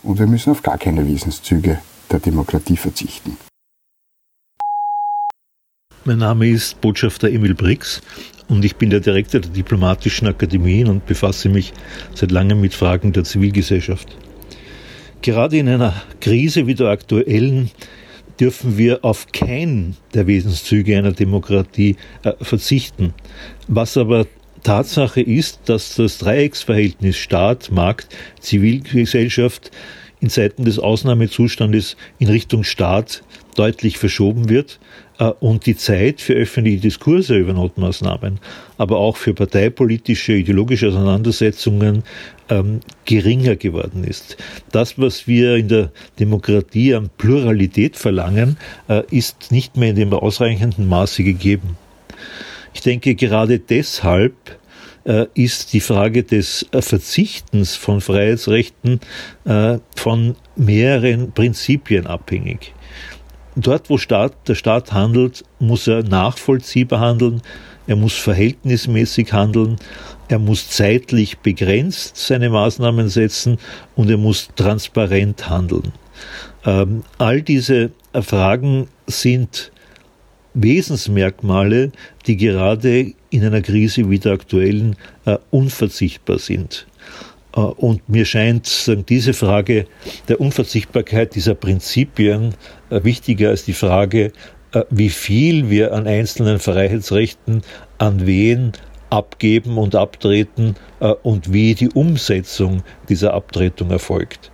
Und 0.03 0.19
wir 0.19 0.27
müssen 0.27 0.51
auf 0.51 0.63
gar 0.63 0.79
keine 0.79 1.09
Wesenszüge 1.09 1.79
der 2.11 2.21
Demokratie 2.21 2.77
verzichten. 2.77 3.37
Mein 6.05 6.19
Name 6.19 6.49
ist 6.49 6.81
Botschafter 6.83 7.31
Emil 7.31 7.55
Brix 7.55 8.03
und 8.49 8.63
ich 8.63 8.77
bin 8.77 8.91
der 8.91 9.01
Direktor 9.01 9.41
der 9.41 9.51
Diplomatischen 9.51 10.29
Akademien 10.29 10.89
und 10.89 11.07
befasse 11.07 11.49
mich 11.49 11.73
seit 12.15 12.31
langem 12.31 12.61
mit 12.61 12.75
Fragen 12.75 13.15
der 13.15 13.25
Zivilgesellschaft. 13.25 14.15
Gerade 15.23 15.57
in 15.57 15.67
einer 15.71 15.95
Krise 16.21 16.67
wie 16.67 16.75
der 16.75 16.89
aktuellen 16.89 17.71
dürfen 18.41 18.79
wir 18.79 19.05
auf 19.05 19.33
keinen 19.33 19.97
der 20.15 20.27
Wesenszüge 20.27 20.97
einer 20.97 21.13
Demokratie 21.13 21.97
äh, 22.23 22.33
verzichten. 22.41 23.15
Was 23.69 23.97
aber 23.97 24.27
Tatsache 24.63 25.21
ist, 25.21 25.61
dass 25.67 25.95
das 25.95 26.19
Dreiecksverhältnis 26.19 27.17
Staat, 27.17 27.71
Markt, 27.71 28.09
Zivilgesellschaft 28.41 29.71
in 30.21 30.31
Zeiten 30.31 30.65
des 30.65 30.79
Ausnahmezustandes 30.79 31.97
in 32.19 32.29
Richtung 32.29 32.65
Staat 32.65 33.23
deutlich 33.57 33.99
verschoben 33.99 34.49
wird 34.49 34.81
äh, 35.19 35.27
und 35.27 35.67
die 35.67 35.77
Zeit 35.77 36.21
für 36.21 36.33
öffentliche 36.33 36.81
Diskurse 36.81 37.37
über 37.37 37.53
Notmaßnahmen, 37.53 38.41
aber 38.79 38.97
auch 38.97 39.17
für 39.17 39.35
parteipolitische, 39.35 40.33
ideologische 40.33 40.89
Auseinandersetzungen 40.89 42.03
ähm, 42.49 42.81
geringer 43.05 43.57
geworden 43.57 44.05
ist. 44.05 44.37
Das, 44.73 44.99
was 44.99 45.27
wir 45.27 45.57
in 45.57 45.69
der 45.69 45.91
Demokratie 46.19 46.95
an 46.95 47.11
Pluralität 47.17 47.97
verlangen, 47.97 48.57
äh, 48.89 49.03
ist 49.11 49.51
nicht 49.51 49.77
mehr 49.77 49.91
in 49.91 49.97
dem 49.97 50.13
ausreichenden 50.13 50.89
Maße 50.89 51.25
gegeben. 51.25 51.77
Ich 52.75 52.81
denke, 52.81 53.15
gerade 53.15 53.59
deshalb 53.59 54.35
äh, 55.05 55.27
ist 55.35 55.73
die 55.73 55.81
Frage 55.81 56.23
des 56.23 56.67
äh, 56.73 56.83
Verzichtens 56.83 57.77
von 57.77 58.01
Freiheitsrechten 58.01 59.01
äh, 59.45 59.79
von 59.95 60.37
mehreren 60.57 61.33
Prinzipien 61.33 62.07
abhängig. 62.07 62.75
Dort, 63.57 63.89
wo 63.89 63.99
Staat, 63.99 64.49
der 64.49 64.57
Staat 64.57 64.93
handelt, 64.93 65.45
muss 65.61 65.87
er 65.87 66.03
nachvollziehbar 66.03 67.01
handeln, 67.01 67.41
er 67.87 67.97
muss 67.97 68.15
verhältnismäßig 68.15 69.33
handeln, 69.33 69.77
er 70.29 70.39
muss 70.39 70.69
zeitlich 70.69 71.39
begrenzt 71.39 72.17
seine 72.17 72.51
Maßnahmen 72.51 73.09
setzen 73.09 73.59
und 73.95 74.11
er 74.11 74.17
muss 74.17 74.49
transparent 74.57 75.49
handeln. 75.49 75.93
Ähm, 76.65 77.03
all 77.19 77.43
diese 77.43 77.91
Fragen 78.13 78.89
sind 79.07 79.71
Wesensmerkmale, 80.55 81.91
die 82.27 82.37
gerade 82.37 83.13
in 83.31 83.45
einer 83.45 83.61
Krise 83.61 84.09
wie 84.09 84.19
der 84.19 84.33
aktuellen 84.33 84.97
äh, 85.25 85.37
unverzichtbar 85.51 86.39
sind. 86.39 86.87
Äh, 87.55 87.61
und 87.61 88.09
mir 88.09 88.25
scheint 88.25 88.91
diese 89.09 89.35
Frage 89.35 89.87
der 90.29 90.41
Unverzichtbarkeit 90.41 91.35
dieser 91.35 91.55
Prinzipien 91.55 92.55
äh, 92.91 93.03
wichtiger 93.03 93.51
als 93.51 93.65
die 93.65 93.73
Frage, 93.73 94.33
äh, 94.73 94.83
wie 94.91 95.11
viel 95.11 95.71
wir 95.71 95.93
an 95.93 96.07
einzelnen 96.07 96.59
Freiheitsrechten 96.61 97.63
an 97.99 98.27
wen 98.27 98.73
abgeben 99.15 99.79
und 99.79 99.95
abtreten 99.95 100.77
und 101.23 101.53
wie 101.53 101.75
die 101.75 101.89
Umsetzung 101.89 102.83
dieser 103.09 103.35
Abtretung 103.35 103.91
erfolgt. 103.91 104.51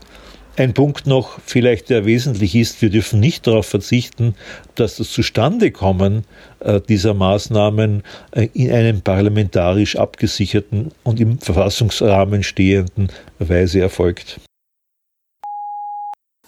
Ein 0.60 0.74
Punkt 0.74 1.06
noch, 1.06 1.38
vielleicht 1.40 1.88
der 1.88 2.04
wesentlich 2.04 2.54
ist, 2.54 2.82
wir 2.82 2.90
dürfen 2.90 3.18
nicht 3.18 3.46
darauf 3.46 3.64
verzichten, 3.64 4.34
dass 4.74 4.96
das 4.96 5.10
Zustandekommen 5.10 6.24
äh, 6.58 6.82
dieser 6.86 7.14
Maßnahmen 7.14 8.02
äh, 8.32 8.48
in 8.52 8.70
einem 8.70 9.00
parlamentarisch 9.00 9.96
abgesicherten 9.96 10.90
und 11.02 11.18
im 11.18 11.38
Verfassungsrahmen 11.38 12.42
stehenden 12.42 13.08
Weise 13.38 13.80
erfolgt. 13.80 14.38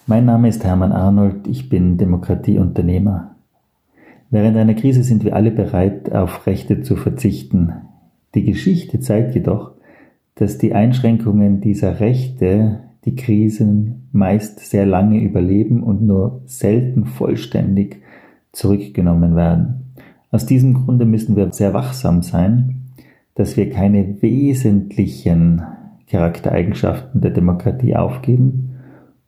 Mein 0.07 0.27
Name 0.27 0.49
ist 0.49 0.63
Hermann 0.63 0.93
Arnold, 0.93 1.47
ich 1.47 1.71
bin 1.71 1.97
Demokratieunternehmer. 1.97 3.37
Während 4.29 4.59
einer 4.59 4.75
Krise 4.75 5.05
sind 5.05 5.25
wir 5.25 5.35
alle 5.35 5.53
bereit, 5.53 6.13
auf 6.13 6.47
Rechte 6.47 6.83
zu 6.83 6.97
verzichten. 6.97 7.73
Die 8.35 8.45
Geschichte 8.45 9.01
zeigt 9.01 9.35
jedoch, 9.35 9.73
dass 10.35 10.59
die 10.59 10.73
Einschränkungen 10.75 11.61
dieser 11.61 12.01
Rechte 12.01 12.81
die 13.05 13.17
Krisen 13.17 14.09
meist 14.13 14.61
sehr 14.61 14.87
lange 14.87 15.21
überleben 15.21 15.83
und 15.83 16.03
nur 16.03 16.43
selten 16.47 17.05
vollständig 17.05 18.01
zurückgenommen 18.53 19.37
werden. 19.37 19.95
Aus 20.31 20.47
diesem 20.47 20.75
Grunde 20.75 21.05
müssen 21.05 21.37
wir 21.37 21.53
sehr 21.53 21.75
wachsam 21.75 22.23
sein, 22.23 22.93
dass 23.35 23.57
wir 23.57 23.71
keine 23.71 24.23
wesentlichen 24.23 25.63
Charaktereigenschaften 26.09 27.21
der 27.21 27.31
Demokratie 27.31 27.97
aufgeben 27.97 28.77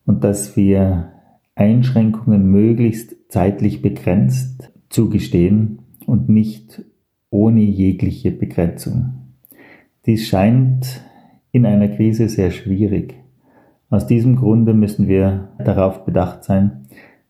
und 0.06 0.24
dass 0.24 0.56
wir 0.56 1.10
Einschränkungen 1.54 2.46
möglichst 2.46 3.16
zeitlich 3.30 3.80
begrenzt 3.80 4.70
zugestehen 4.88 5.80
und 6.06 6.28
nicht 6.28 6.84
ohne 7.34 7.62
jegliche 7.62 8.30
Begrenzung. 8.30 9.14
Dies 10.06 10.28
scheint 10.28 11.00
in 11.50 11.66
einer 11.66 11.88
Krise 11.88 12.28
sehr 12.28 12.52
schwierig. 12.52 13.14
Aus 13.90 14.06
diesem 14.06 14.36
Grunde 14.36 14.72
müssen 14.72 15.08
wir 15.08 15.48
darauf 15.58 16.04
bedacht 16.04 16.44
sein, 16.44 16.86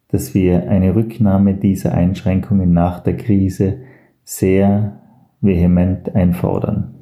dass 0.09 0.35
wir 0.35 0.69
eine 0.69 0.95
Rücknahme 0.95 1.55
dieser 1.55 1.95
Einschränkungen 1.95 2.75
nach 2.75 3.01
der 3.01 3.17
Krise 3.17 3.79
sehr 4.25 5.01
vehement 5.41 6.15
einfordern. 6.15 7.01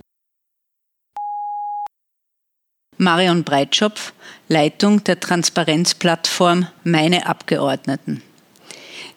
Marion 2.98 3.42
Breitschopf, 3.42 4.14
Leitung 4.48 5.02
der 5.02 5.18
Transparenzplattform 5.18 6.68
Meine 6.84 7.26
Abgeordneten. 7.26 8.22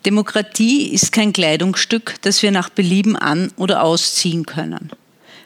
Demokratie 0.06 0.90
ist 0.94 1.12
kein 1.12 1.34
Kleidungsstück, 1.34 2.16
das 2.22 2.42
wir 2.42 2.52
nach 2.52 2.70
Belieben 2.70 3.16
an 3.16 3.52
oder 3.58 3.84
ausziehen 3.84 4.46
können. 4.46 4.92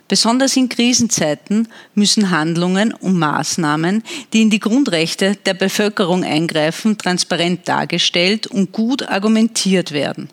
Besonders 0.10 0.58
in 0.58 0.70
Krisenzeiten 0.70 1.68
müssen 1.94 2.32
Handlungen 2.32 2.94
und 2.94 3.20
Maßnahmen, 3.20 4.04
die 4.34 4.42
in 4.42 4.50
die 4.50 4.60
Grundrechte 4.60 5.36
der 5.46 5.54
Bevölkerung 5.54 6.24
eingreifen, 6.24 6.98
transparent 6.98 7.68
dargestellt 7.68 8.48
und 8.48 8.72
gut 8.72 9.08
argumentiert 9.08 9.92
werden. 9.92 10.30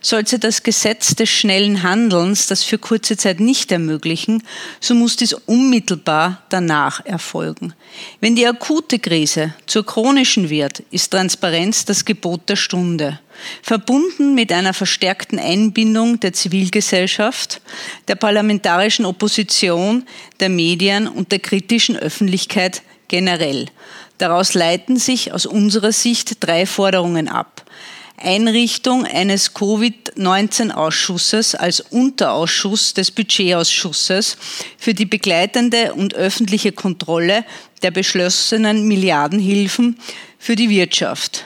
Sollte 0.00 0.38
das 0.38 0.62
Gesetz 0.62 1.14
des 1.14 1.28
schnellen 1.28 1.82
Handelns 1.82 2.46
das 2.46 2.64
für 2.64 2.78
kurze 2.78 3.16
Zeit 3.16 3.40
nicht 3.40 3.70
ermöglichen, 3.72 4.42
so 4.80 4.94
muss 4.94 5.16
dies 5.16 5.32
unmittelbar 5.32 6.42
danach 6.48 7.04
erfolgen. 7.04 7.74
Wenn 8.20 8.36
die 8.36 8.46
akute 8.46 8.98
Krise 8.98 9.54
zur 9.66 9.84
chronischen 9.84 10.50
wird, 10.50 10.80
ist 10.90 11.10
Transparenz 11.10 11.84
das 11.84 12.04
Gebot 12.04 12.48
der 12.48 12.56
Stunde. 12.56 13.20
Verbunden 13.62 14.34
mit 14.34 14.52
einer 14.52 14.74
verstärkten 14.74 15.38
Einbindung 15.38 16.20
der 16.20 16.32
Zivilgesellschaft, 16.32 17.60
der 18.08 18.14
parlamentarischen 18.14 19.04
Opposition, 19.04 20.06
der 20.40 20.48
Medien 20.48 21.08
und 21.08 21.32
der 21.32 21.38
kritischen 21.38 21.96
Öffentlichkeit 21.96 22.82
generell. 23.08 23.66
Daraus 24.18 24.54
leiten 24.54 24.96
sich 24.96 25.32
aus 25.32 25.46
unserer 25.46 25.92
Sicht 25.92 26.44
drei 26.44 26.66
Forderungen 26.66 27.28
ab. 27.28 27.59
Einrichtung 28.20 29.06
eines 29.06 29.54
Covid-19-Ausschusses 29.54 31.54
als 31.54 31.80
Unterausschuss 31.80 32.92
des 32.94 33.10
Budgetausschusses 33.10 34.36
für 34.78 34.94
die 34.94 35.06
begleitende 35.06 35.94
und 35.94 36.14
öffentliche 36.14 36.72
Kontrolle 36.72 37.44
der 37.82 37.90
beschlossenen 37.90 38.86
Milliardenhilfen 38.86 39.98
für 40.38 40.56
die 40.56 40.70
Wirtschaft. 40.70 41.44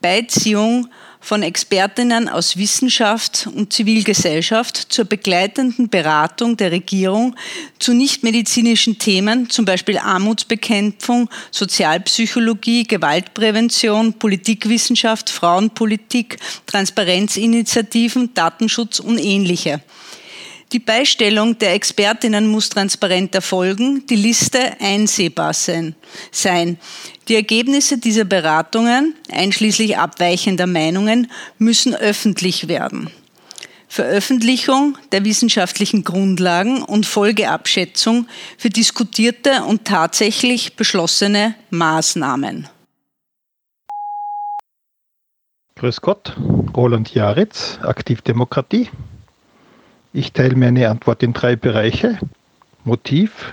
Beiziehung 0.00 0.88
von 1.20 1.42
Expertinnen 1.42 2.28
aus 2.28 2.56
Wissenschaft 2.56 3.48
und 3.54 3.72
Zivilgesellschaft 3.72 4.76
zur 4.76 5.04
begleitenden 5.04 5.88
Beratung 5.90 6.56
der 6.56 6.72
Regierung 6.72 7.36
zu 7.78 7.92
nichtmedizinischen 7.92 8.98
Themen, 8.98 9.50
zum 9.50 9.66
Beispiel 9.66 9.98
Armutsbekämpfung, 9.98 11.28
Sozialpsychologie, 11.50 12.84
Gewaltprävention, 12.84 14.14
Politikwissenschaft, 14.14 15.28
Frauenpolitik, 15.28 16.38
Transparenzinitiativen, 16.66 18.32
Datenschutz 18.34 18.98
und 18.98 19.18
ähnliche. 19.18 19.82
Die 20.72 20.78
Beistellung 20.78 21.58
der 21.58 21.74
Expertinnen 21.74 22.46
muss 22.46 22.68
transparent 22.68 23.34
erfolgen, 23.34 24.06
die 24.06 24.14
Liste 24.14 24.60
einsehbar 24.80 25.52
sein. 25.52 26.78
Die 27.28 27.34
Ergebnisse 27.34 27.98
dieser 27.98 28.24
Beratungen, 28.24 29.14
einschließlich 29.32 29.98
abweichender 29.98 30.68
Meinungen, 30.68 31.28
müssen 31.58 31.96
öffentlich 31.96 32.68
werden. 32.68 33.10
Veröffentlichung 33.88 34.96
der 35.10 35.24
wissenschaftlichen 35.24 36.04
Grundlagen 36.04 36.84
und 36.84 37.04
Folgeabschätzung 37.04 38.28
für 38.56 38.70
diskutierte 38.70 39.64
und 39.64 39.84
tatsächlich 39.84 40.76
beschlossene 40.76 41.56
Maßnahmen. 41.70 42.68
Grüß 45.74 46.00
Gott, 46.00 46.36
Roland 46.76 47.12
Jaritz, 47.12 47.80
Aktivdemokratie. 47.82 48.88
Ich 50.12 50.32
teile 50.32 50.56
meine 50.56 50.88
Antwort 50.88 51.22
in 51.22 51.32
drei 51.32 51.54
Bereiche. 51.54 52.18
Motiv, 52.84 53.52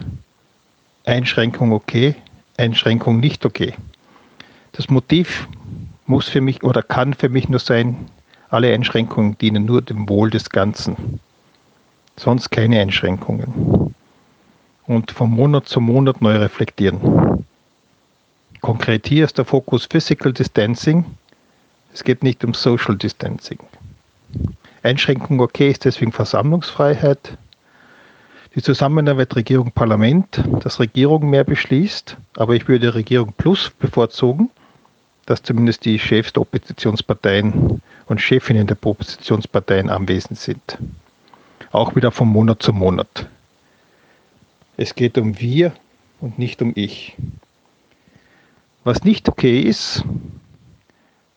Einschränkung 1.06 1.72
okay, 1.72 2.16
Einschränkung 2.58 3.20
nicht 3.20 3.46
okay. 3.46 3.74
Das 4.72 4.90
Motiv 4.90 5.48
muss 6.08 6.28
für 6.28 6.42
mich 6.42 6.64
oder 6.64 6.82
kann 6.82 7.14
für 7.14 7.30
mich 7.30 7.48
nur 7.50 7.60
sein, 7.60 8.10
Alle 8.50 8.74
Einschränkungen 8.74 9.38
dienen 9.38 9.66
nur 9.66 9.82
dem 9.82 10.08
Wohl 10.08 10.30
des 10.30 10.50
Ganzen. 10.50 11.20
Sonst 12.16 12.50
keine 12.50 12.80
Einschränkungen. 12.80 13.94
Und 14.86 15.12
von 15.12 15.30
Monat 15.30 15.68
zu 15.68 15.82
Monat 15.82 16.22
neu 16.22 16.38
reflektieren. 16.38 17.46
Konkret 18.62 19.06
hier 19.08 19.26
ist 19.26 19.38
der 19.38 19.44
Fokus 19.46 19.86
Physical 19.86 20.32
Distancing. 20.32 21.04
Es 21.94 22.04
geht 22.04 22.24
nicht 22.24 22.44
um 22.46 22.54
Social 22.54 22.96
Distancing. 22.96 23.60
Einschränkung 24.84 25.40
okay 25.40 25.72
ist 25.72 25.86
deswegen 25.86 26.12
Versammlungsfreiheit. 26.12 27.38
Die 28.56 28.62
Zusammenarbeit 28.62 29.36
Regierung-Parlament, 29.36 30.44
dass 30.62 30.80
Regierung 30.80 31.30
mehr 31.30 31.44
beschließt, 31.44 32.18
aber 32.36 32.56
ich 32.56 32.68
würde 32.68 32.96
Regierung 32.96 33.34
Plus 33.38 33.70
bevorzugen, 33.70 34.50
dass 35.26 35.44
zumindest 35.44 35.86
die 35.86 36.00
Chefs 36.00 36.34
der 36.34 36.42
Oppositionsparteien 36.42 37.82
und 38.08 38.22
Chefinnen 38.22 38.66
der 38.66 38.78
Oppositionsparteien 38.82 39.90
anwesend 39.90 40.40
sind. 40.40 40.78
Auch 41.72 41.96
wieder 41.96 42.12
von 42.12 42.30
Monat 42.30 42.64
zu 42.64 42.74
Monat. 42.74 43.28
Es 44.78 44.96
geht 44.96 45.18
um 45.18 45.40
wir 45.40 45.74
und 46.22 46.40
nicht 46.40 46.62
um 46.62 46.72
ich. 46.76 47.16
Was 48.84 49.04
nicht 49.04 49.28
okay 49.28 49.60
ist, 49.60 50.04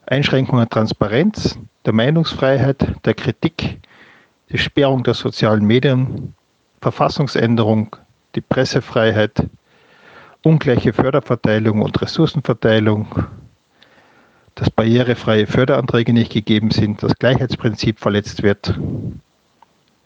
Einschränkungen 0.07 0.69
Transparenz, 0.69 1.59
der 1.85 1.93
Meinungsfreiheit, 1.93 2.87
der 3.05 3.15
Kritik, 3.15 3.79
die 4.51 4.59
Sperrung 4.59 5.03
der 5.03 5.15
sozialen 5.15 5.65
Medien, 5.65 6.35
Verfassungsänderung, 6.81 7.97
die 8.35 8.41
Pressefreiheit, 8.41 9.43
ungleiche 10.43 10.93
Förderverteilung 10.93 11.83
und 11.83 12.01
Ressourcenverteilung, 12.01 13.25
dass 14.55 14.71
barrierefreie 14.71 15.47
Förderanträge 15.47 16.13
nicht 16.13 16.33
gegeben 16.33 16.71
sind, 16.71 17.03
das 17.03 17.15
Gleichheitsprinzip 17.15 17.99
verletzt 17.99 18.43
wird, 18.43 18.79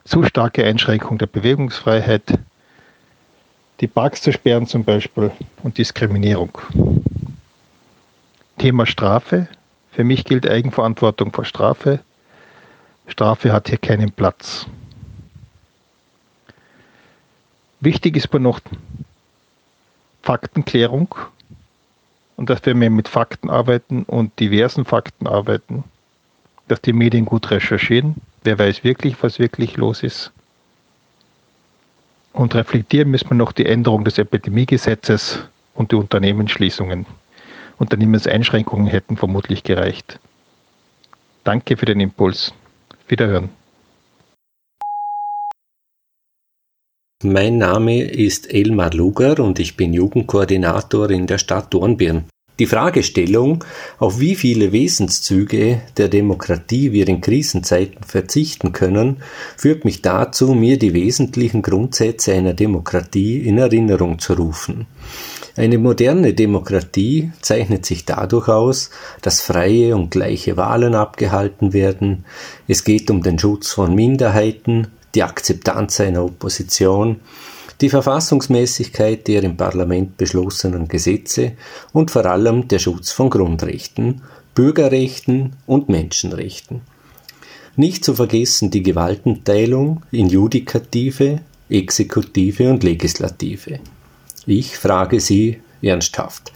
zu 0.05 0.23
starke 0.23 0.65
Einschränkung 0.65 1.19
der 1.19 1.27
Bewegungsfreiheit, 1.27 2.39
die 3.81 3.87
Parks 3.89 4.23
zu 4.23 4.33
sperren 4.33 4.67
zum 4.67 4.85
Beispiel 4.85 5.31
und 5.63 5.79
Diskriminierung. 5.79 6.59
Thema 8.59 8.87
Strafe. 8.87 9.49
Für 9.95 10.03
mich 10.03 10.25
gilt 10.25 10.49
Eigenverantwortung 10.49 11.33
vor 11.33 11.45
Strafe. 11.45 12.01
Strafe 13.07 13.53
hat 13.53 13.69
hier 13.69 13.79
keinen 13.79 14.11
Platz. 14.11 14.67
Wichtig 17.79 18.17
ist 18.17 18.27
aber 18.29 18.41
noch 18.41 18.61
Faktenklärung 20.23 21.15
und 22.37 22.51
dass 22.51 22.65
wir 22.67 22.75
mehr 22.75 22.91
mit 22.91 23.09
Fakten 23.09 23.51
arbeiten 23.51 24.03
und 24.03 24.41
diversen 24.41 24.85
Fakten 24.85 25.29
arbeiten, 25.29 25.85
dass 26.67 26.81
die 26.81 26.93
Medien 26.93 27.25
gut 27.25 27.51
recherchieren, 27.53 28.17
wer 28.43 28.59
weiß 28.59 28.83
wirklich, 28.83 29.23
was 29.23 29.39
wirklich 29.39 29.77
los 29.77 30.03
ist. 30.03 30.33
Und 32.33 32.55
reflektieren 32.57 33.11
müssen 33.13 33.31
wir 33.31 33.37
noch 33.37 33.53
die 33.53 33.67
Änderung 33.67 34.03
des 34.05 34.19
Epidemiegesetzes 34.19 35.45
und 35.75 35.93
die 35.93 35.97
Unternehmensschließungen. 35.97 37.07
Unternehmenseinschränkungen 37.79 38.87
hätten 38.87 39.17
vermutlich 39.17 39.63
gereicht. 39.63 40.21
Danke 41.45 41.77
für 41.77 41.87
den 41.87 42.01
Impuls. 42.01 42.53
Wiederhören. 43.09 43.51
Mein 47.23 47.59
Name 47.59 48.03
ist 48.03 48.53
Elmar 48.53 48.93
Luger 48.93 49.41
und 49.41 49.59
ich 49.59 49.77
bin 49.77 49.95
Jugendkoordinator 49.95 51.11
in 51.11 51.27
der 51.27 51.39
Stadt 51.39 51.73
Dornbirn. 51.73 52.25
Die 52.61 52.67
Fragestellung, 52.67 53.65
auf 53.99 54.21
wie 54.21 54.37
viele 54.37 54.71
Wesenszüge 54.71 55.81
der 55.97 56.09
Demokratie 56.09 56.93
wir 56.93 57.09
in 57.09 57.21
Krisenzeiten 57.21 58.05
verzichten 58.05 58.71
können, 58.71 59.23
führt 59.57 59.85
mich 59.85 60.03
dazu, 60.03 60.55
mir 60.55 60.79
die 60.79 60.95
wesentlichen 60.95 61.63
Grundsätze 61.63 62.33
einer 62.33 62.55
Demokratie 62.55 63.39
in 63.39 63.59
Erinnerung 63.59 64.21
zu 64.21 64.35
rufen. 64.35 64.87
Eine 65.57 65.79
moderne 65.79 66.35
Demokratie 66.35 67.31
zeichnet 67.40 67.87
sich 67.87 68.05
dadurch 68.05 68.49
aus, 68.49 68.90
dass 69.23 69.40
freie 69.40 69.95
und 69.95 70.11
gleiche 70.11 70.57
Wahlen 70.57 70.97
abgehalten 70.97 71.73
werden, 71.73 72.25
es 72.67 72.83
geht 72.83 73.09
um 73.09 73.23
den 73.23 73.38
Schutz 73.38 73.71
von 73.71 73.95
Minderheiten, 73.95 74.88
die 75.14 75.23
Akzeptanz 75.23 76.01
einer 76.01 76.25
Opposition, 76.25 77.21
die 77.81 77.88
Verfassungsmäßigkeit 77.88 79.29
der 79.29 79.45
im 79.45 79.57
Parlament 79.57 80.17
beschlossenen 80.17 80.88
Gesetze 80.88 81.53
und 81.93 82.11
vor 82.11 82.27
allem 82.27 82.67
der 82.67 82.81
Schutz 82.81 83.12
von 83.12 83.31
Grundrechten, 83.31 84.23
Bürgerrechten 84.57 85.55
und 85.67 85.88
Menschenrechten. 85.88 86.81
Nicht 87.77 88.05
zu 88.05 88.14
vergessen 88.14 88.71
die 88.71 88.83
Gewaltenteilung 88.83 90.03
in 90.11 90.29
Judikative, 90.29 91.40
Exekutive 91.69 92.71
und 92.71 92.83
Legislative. 92.85 93.81
Ich 94.47 94.77
frage 94.77 95.21
Sie 95.21 95.63
ernsthaft, 95.81 96.53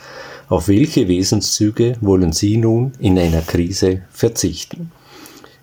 auf 0.49 0.69
welche 0.69 1.09
Wesenszüge 1.09 1.97
wollen 2.03 2.33
Sie 2.33 2.59
nun 2.59 2.93
in 2.99 3.19
einer 3.19 3.41
Krise 3.41 4.03
verzichten? 4.11 4.93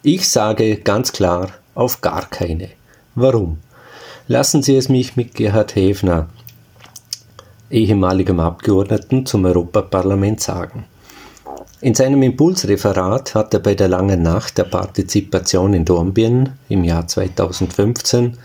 Ich 0.02 0.30
sage 0.30 0.78
ganz 0.78 1.12
klar, 1.12 1.52
auf 1.76 2.02
gar 2.02 2.28
keine. 2.28 2.70
Warum? 3.14 3.60
Lassen 4.28 4.64
Sie 4.64 4.76
es 4.76 4.90
mich 4.90 5.16
mit 5.16 5.36
Gerhard 5.36 5.76
Häfner, 5.76 6.30
ehemaligem 7.70 8.40
Abgeordneten 8.40 9.28
zum 9.28 9.46
Europaparlament 9.46 10.42
sagen. 10.42 10.86
In 11.82 11.94
seinem 11.94 12.24
Impulsreferat 12.24 13.36
hat 13.36 13.54
er 13.54 13.60
bei 13.60 13.76
der 13.76 13.88
langen 13.88 14.24
Nacht 14.24 14.58
der 14.58 14.64
Partizipation 14.64 15.76
in 15.76 15.86
Dornbirn 15.86 16.54
im 16.70 16.84
Jahr 16.84 17.08
2015, 17.08 18.38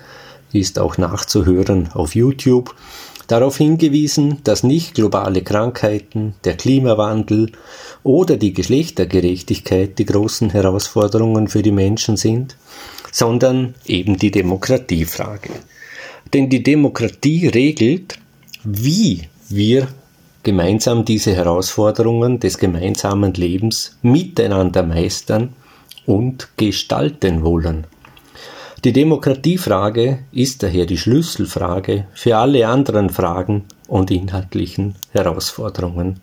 ist 0.53 0.79
auch 0.79 0.99
nachzuhören 0.99 1.90
auf 1.95 2.14
YouTube, 2.14 2.75
darauf 3.31 3.59
hingewiesen, 3.59 4.38
dass 4.45 4.62
nicht 4.62 4.95
globale 4.95 5.43
Krankheiten, 5.43 6.35
der 6.45 6.57
Klimawandel 6.57 7.53
oder 8.03 8.37
die 8.37 8.53
Geschlechtergerechtigkeit 8.53 9.99
die 9.99 10.07
großen 10.07 10.51
Herausforderungen 10.51 11.49
für 11.49 11.62
die 11.62 11.73
Menschen 11.73 12.16
sind, 12.16 12.57
sondern 13.12 13.75
eben 13.87 14.16
die 14.16 14.31
Demokratiefrage. 14.31 15.51
Denn 16.33 16.49
die 16.49 16.62
Demokratie 16.62 17.47
regelt, 17.49 18.19
wie 18.64 19.29
wir 19.49 19.88
gemeinsam 20.43 21.05
diese 21.05 21.35
Herausforderungen 21.35 22.40
des 22.40 22.59
gemeinsamen 22.59 23.35
Lebens 23.35 23.97
miteinander 24.03 24.83
meistern 24.83 25.55
und 26.07 26.49
gestalten 26.57 27.45
wollen. 27.45 27.87
Die 28.83 28.95
Demokratiefrage 28.95 30.21
ist 30.33 30.62
daher 30.62 30.87
die 30.87 30.97
Schlüsselfrage 30.97 32.07
für 32.14 32.38
alle 32.38 32.66
anderen 32.66 33.11
Fragen 33.11 33.66
und 33.88 34.11
inhaltlichen 34.11 34.95
Herausforderungen. 35.12 36.21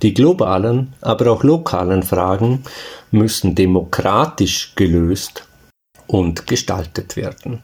Die 0.00 0.14
globalen, 0.14 0.92
aber 1.00 1.32
auch 1.32 1.42
lokalen 1.42 2.04
Fragen 2.04 2.62
müssen 3.10 3.56
demokratisch 3.56 4.74
gelöst 4.76 5.48
und 6.06 6.46
gestaltet 6.46 7.16
werden. 7.16 7.62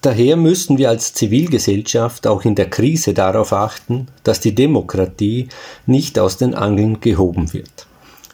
Daher 0.00 0.36
müssen 0.36 0.78
wir 0.78 0.88
als 0.88 1.12
Zivilgesellschaft 1.12 2.28
auch 2.28 2.44
in 2.44 2.54
der 2.54 2.70
Krise 2.70 3.14
darauf 3.14 3.52
achten, 3.52 4.06
dass 4.22 4.38
die 4.38 4.54
Demokratie 4.54 5.48
nicht 5.86 6.20
aus 6.20 6.36
den 6.36 6.54
Angeln 6.54 7.00
gehoben 7.00 7.52
wird. 7.52 7.88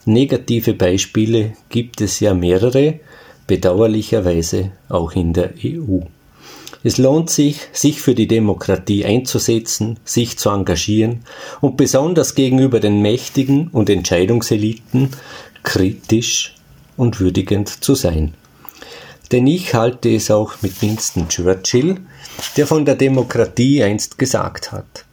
Negative 0.04 0.74
Beispiele 0.74 1.54
gibt 1.70 2.02
es 2.02 2.20
ja 2.20 2.34
mehrere, 2.34 3.00
bedauerlicherweise 3.46 4.72
auch 4.88 5.12
in 5.12 5.32
der 5.32 5.52
EU. 5.64 6.00
Es 6.82 6.98
lohnt 6.98 7.30
sich, 7.30 7.60
sich 7.72 8.02
für 8.02 8.14
die 8.14 8.26
Demokratie 8.26 9.06
einzusetzen, 9.06 9.98
sich 10.04 10.36
zu 10.36 10.50
engagieren 10.50 11.20
und 11.62 11.78
besonders 11.78 12.34
gegenüber 12.34 12.78
den 12.78 13.00
Mächtigen 13.00 13.68
und 13.68 13.88
Entscheidungseliten 13.88 15.10
kritisch 15.62 16.54
und 16.98 17.20
würdigend 17.20 17.82
zu 17.82 17.94
sein. 17.94 18.34
Denn 19.32 19.46
ich 19.46 19.74
halte 19.74 20.14
es 20.14 20.30
auch 20.30 20.60
mit 20.60 20.80
Winston 20.82 21.28
Churchill, 21.28 21.96
der 22.58 22.66
von 22.66 22.84
der 22.84 22.96
Demokratie 22.96 23.82
einst 23.82 24.18
gesagt 24.18 24.70
hat. 24.70 25.06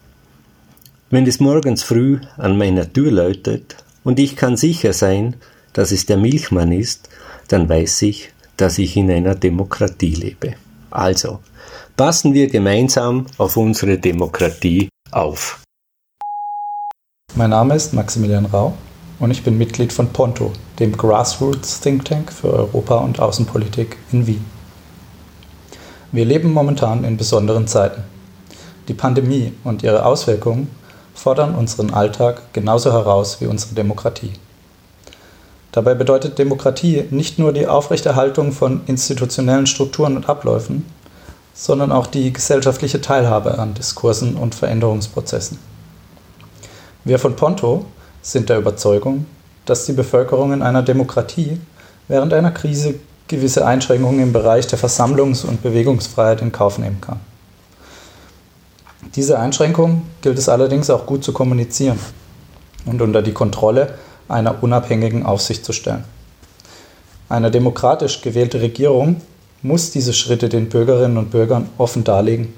Wenn 1.09 1.25
es 1.25 1.39
morgens 1.39 1.83
früh 1.83 2.19
an 2.37 2.57
meiner 2.57 2.91
Tür 2.91 3.11
läutet 3.11 3.77
und 4.03 4.19
ich 4.19 4.35
kann 4.35 4.57
sicher 4.57 4.93
sein, 4.93 5.37
dass 5.73 5.91
es 5.91 6.05
der 6.05 6.17
Milchmann 6.17 6.73
ist, 6.73 7.09
dann 7.51 7.67
weiß 7.67 8.03
ich, 8.03 8.29
dass 8.57 8.77
ich 8.77 8.95
in 8.95 9.11
einer 9.11 9.35
Demokratie 9.35 10.15
lebe. 10.15 10.55
Also, 10.89 11.39
passen 11.97 12.33
wir 12.33 12.47
gemeinsam 12.47 13.25
auf 13.37 13.57
unsere 13.57 13.97
Demokratie 13.97 14.89
auf. 15.11 15.61
Mein 17.35 17.49
Name 17.49 17.75
ist 17.75 17.93
Maximilian 17.93 18.45
Rau 18.45 18.73
und 19.19 19.31
ich 19.31 19.43
bin 19.43 19.57
Mitglied 19.57 19.93
von 19.93 20.09
Ponto, 20.09 20.51
dem 20.79 20.95
Grassroots 20.95 21.79
Think 21.79 22.05
Tank 22.05 22.31
für 22.31 22.51
Europa- 22.53 22.99
und 22.99 23.19
Außenpolitik 23.19 23.97
in 24.11 24.27
Wien. 24.27 24.45
Wir 26.11 26.25
leben 26.25 26.51
momentan 26.51 27.03
in 27.03 27.17
besonderen 27.17 27.67
Zeiten. 27.67 28.03
Die 28.87 28.93
Pandemie 28.93 29.53
und 29.63 29.83
ihre 29.83 30.05
Auswirkungen 30.05 30.69
fordern 31.13 31.55
unseren 31.55 31.93
Alltag 31.93 32.53
genauso 32.53 32.91
heraus 32.91 33.39
wie 33.39 33.45
unsere 33.45 33.75
Demokratie. 33.75 34.33
Dabei 35.71 35.93
bedeutet 35.93 36.37
Demokratie 36.37 37.05
nicht 37.11 37.39
nur 37.39 37.53
die 37.53 37.67
Aufrechterhaltung 37.67 38.51
von 38.51 38.81
institutionellen 38.87 39.67
Strukturen 39.67 40.17
und 40.17 40.27
Abläufen, 40.27 40.85
sondern 41.53 41.91
auch 41.91 42.07
die 42.07 42.33
gesellschaftliche 42.33 43.01
Teilhabe 43.01 43.57
an 43.57 43.73
Diskursen 43.73 44.35
und 44.35 44.55
Veränderungsprozessen. 44.55 45.59
Wir 47.03 47.19
von 47.19 47.35
Ponto 47.35 47.85
sind 48.21 48.49
der 48.49 48.57
Überzeugung, 48.57 49.25
dass 49.65 49.85
die 49.85 49.93
Bevölkerung 49.93 50.53
in 50.53 50.61
einer 50.61 50.83
Demokratie 50.83 51.59
während 52.07 52.33
einer 52.33 52.51
Krise 52.51 52.95
gewisse 53.27 53.65
Einschränkungen 53.65 54.21
im 54.21 54.33
Bereich 54.33 54.67
der 54.67 54.77
Versammlungs- 54.77 55.45
und 55.45 55.63
Bewegungsfreiheit 55.63 56.41
in 56.41 56.51
Kauf 56.51 56.77
nehmen 56.77 56.99
kann. 56.99 57.19
Diese 59.15 59.39
Einschränkungen 59.39 60.03
gilt 60.21 60.37
es 60.37 60.49
allerdings 60.49 60.89
auch 60.89 61.05
gut 61.05 61.23
zu 61.23 61.31
kommunizieren 61.31 61.99
und 62.85 63.01
unter 63.01 63.21
die 63.21 63.33
Kontrolle 63.33 63.93
einer 64.31 64.63
unabhängigen 64.63 65.25
Aufsicht 65.25 65.65
zu 65.65 65.73
stellen. 65.73 66.03
Eine 67.29 67.51
demokratisch 67.51 68.21
gewählte 68.21 68.61
Regierung 68.61 69.21
muss 69.61 69.91
diese 69.91 70.13
Schritte 70.13 70.49
den 70.49 70.69
Bürgerinnen 70.69 71.17
und 71.17 71.31
Bürgern 71.31 71.69
offen 71.77 72.03
darlegen 72.03 72.53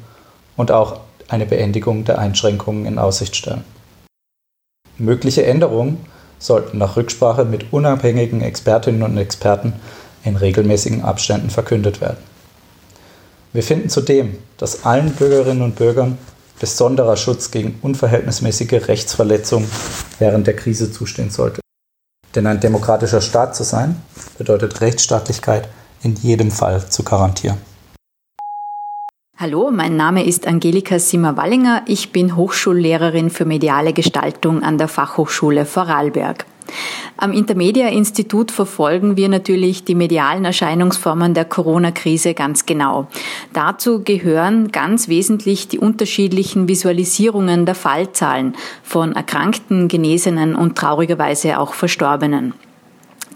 und 0.56 0.72
auch 0.72 1.02
eine 1.28 1.46
Beendigung 1.46 2.06
der 2.06 2.20
Einschränkungen 2.20 2.86
in 2.86 2.98
Aussicht 2.98 3.36
stellen. 3.36 3.64
Mögliche 4.98 5.46
Änderungen 5.46 6.06
sollten 6.40 6.78
nach 6.78 6.96
Rücksprache 6.96 7.46
mit 7.46 7.74
unabhängigen 7.74 8.42
Expertinnen 8.42 9.04
und 9.04 9.18
Experten 9.18 9.74
in 10.24 10.36
regelmäßigen 10.36 11.04
Abständen 11.04 11.50
verkündet 11.50 12.02
werden. 12.02 12.18
Wir 13.54 13.64
finden 13.64 13.90
zudem, 13.90 14.38
dass 14.58 14.86
allen 14.86 15.12
Bürgerinnen 15.12 15.62
und 15.62 15.76
Bürgern 15.76 16.18
besonderer 16.60 17.18
Schutz 17.18 17.52
gegen 17.52 17.78
unverhältnismäßige 17.82 18.88
Rechtsverletzungen 18.88 19.70
während 20.20 20.48
der 20.48 20.56
Krise 20.56 20.92
zustehen 20.92 21.30
sollte. 21.30 21.63
Denn 22.36 22.48
ein 22.48 22.60
demokratischer 22.60 23.22
Staat 23.22 23.56
zu 23.56 23.64
sein, 23.64 24.02
bedeutet 24.38 24.82
Rechtsstaatlichkeit 24.82 25.70
in 26.02 26.16
jedem 26.16 26.52
Fall 26.52 26.88
zu 26.90 27.04
garantieren. 27.04 27.58
Hallo, 29.38 29.72
mein 29.72 29.98
Name 29.98 30.26
ist 30.26 30.48
Angelika 30.48 31.00
Simmer-Wallinger. 31.00 31.84
Ich 31.88 32.12
bin 32.12 32.36
Hochschullehrerin 32.36 33.30
für 33.30 33.46
mediale 33.46 33.92
Gestaltung 33.92 34.64
an 34.64 34.78
der 34.78 34.88
Fachhochschule 34.88 35.66
Vorarlberg. 35.66 36.46
Am 37.18 37.32
Intermedia-Institut 37.32 38.52
verfolgen 38.52 39.18
wir 39.18 39.30
natürlich 39.30 39.84
die 39.84 39.96
medialen 39.96 40.46
Erscheinungsformen 40.46 41.34
der 41.34 41.46
Corona-Krise 41.46 42.34
ganz 42.34 42.66
genau. 42.66 43.08
Dazu 43.54 44.04
gehören 44.04 44.72
ganz 44.72 45.08
wesentlich 45.08 45.68
die 45.68 45.80
unterschiedlichen 45.80 46.68
Visualisierungen 46.68 47.66
der 47.66 47.76
Fallzahlen 47.76 48.56
von 48.84 49.14
Erkrankten, 49.14 49.88
Genesenen 49.88 50.56
und 50.56 50.78
traurigerweise 50.78 51.60
auch 51.60 51.74
Verstorbenen. 51.74 52.54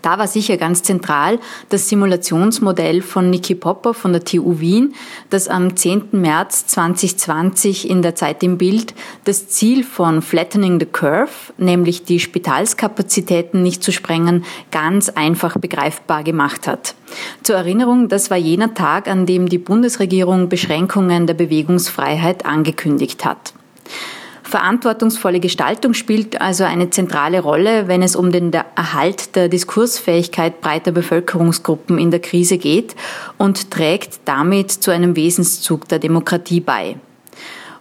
Da 0.02 0.18
war 0.18 0.28
sicher 0.28 0.58
ganz 0.58 0.84
zentral 0.84 1.40
das 1.70 1.90
Simulationsmodell 1.90 3.02
von 3.02 3.30
Niki 3.30 3.56
Popper 3.56 3.94
von 3.94 4.14
der 4.14 4.24
TU 4.24 4.60
Wien, 4.60 4.94
das 5.30 5.48
am 5.48 5.76
10. 5.76 6.10
März 6.12 6.68
2020 6.68 7.90
in 7.90 8.02
der 8.02 8.16
Zeit 8.16 8.44
im 8.44 8.58
Bild 8.58 8.94
das 9.24 9.48
Ziel 9.48 9.84
von 9.84 10.22
Flattening 10.22 10.80
the 10.80 10.86
Curve, 10.86 11.32
nämlich 11.58 12.04
die 12.04 12.20
Spitalskapazitäten 12.20 13.62
nicht 13.64 13.84
zu 13.84 13.92
sprengen, 13.92 14.46
ganz 14.72 15.10
einfach 15.10 15.58
begreifbar 15.58 16.24
gemacht 16.24 16.68
hat. 16.68 16.96
Zur 17.44 17.56
Erinnerung, 17.56 18.10
das 18.10 18.30
war 18.30 18.38
jener 18.38 18.74
Tag, 18.74 19.08
an 19.08 19.26
dem 19.26 19.50
die 19.50 19.58
Bundesregierung 19.58 20.50
Beschränkungen 20.50 21.28
der 21.28 21.34
Bewegungsfreiheit 21.34 22.46
angekündigt 22.46 23.26
hat. 23.26 23.54
Verantwortungsvolle 24.48 25.42
Gestaltung 25.42 25.94
spielt 25.94 26.40
also 26.40 26.64
eine 26.64 26.90
zentrale 26.90 27.42
Rolle, 27.42 27.90
wenn 27.90 28.02
es 28.02 28.16
um 28.16 28.32
den 28.32 28.54
Erhalt 28.54 29.36
der 29.36 29.50
Diskursfähigkeit 29.50 30.62
breiter 30.62 30.94
Bevölkerungsgruppen 30.94 32.00
in 32.00 32.12
der 32.12 32.22
Krise 32.22 32.58
geht 32.58 32.96
und 33.38 33.72
trägt 33.72 34.22
damit 34.24 34.72
zu 34.72 34.92
einem 34.92 35.18
Wesenszug 35.18 35.90
der 35.90 36.00
Demokratie 36.00 36.62
bei. 36.62 36.96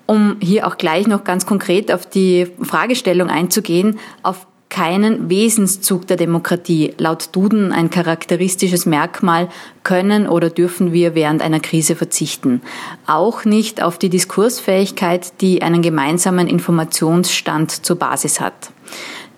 Um 0.07 0.39
hier 0.41 0.67
auch 0.67 0.77
gleich 0.77 1.07
noch 1.07 1.23
ganz 1.23 1.47
konkret 1.47 1.93
auf 1.93 2.05
die 2.05 2.49
Fragestellung 2.61 3.31
einzugehen, 3.31 4.01
auf 4.25 4.49
keinen 4.69 5.31
Wesenszug 5.31 6.07
der 6.07 6.17
Demokratie. 6.17 6.95
Laut 6.99 7.31
Duden 7.33 7.73
ein 7.73 7.91
charakteristisches 7.91 8.87
Merkmal 8.87 9.49
können 9.83 10.29
oder 10.29 10.51
dürfen 10.51 10.93
wir 10.93 11.15
während 11.15 11.43
einer 11.43 11.61
Krise 11.61 11.97
verzichten. 11.97 12.61
Auch 13.07 13.45
nicht 13.45 13.83
auf 13.83 13.99
die 13.99 14.11
Diskursfähigkeit, 14.11 15.41
die 15.41 15.63
einen 15.63 15.83
gemeinsamen 15.83 16.49
Informationsstand 16.49 17.87
zur 17.87 17.97
Basis 17.97 18.41
hat. 18.41 18.73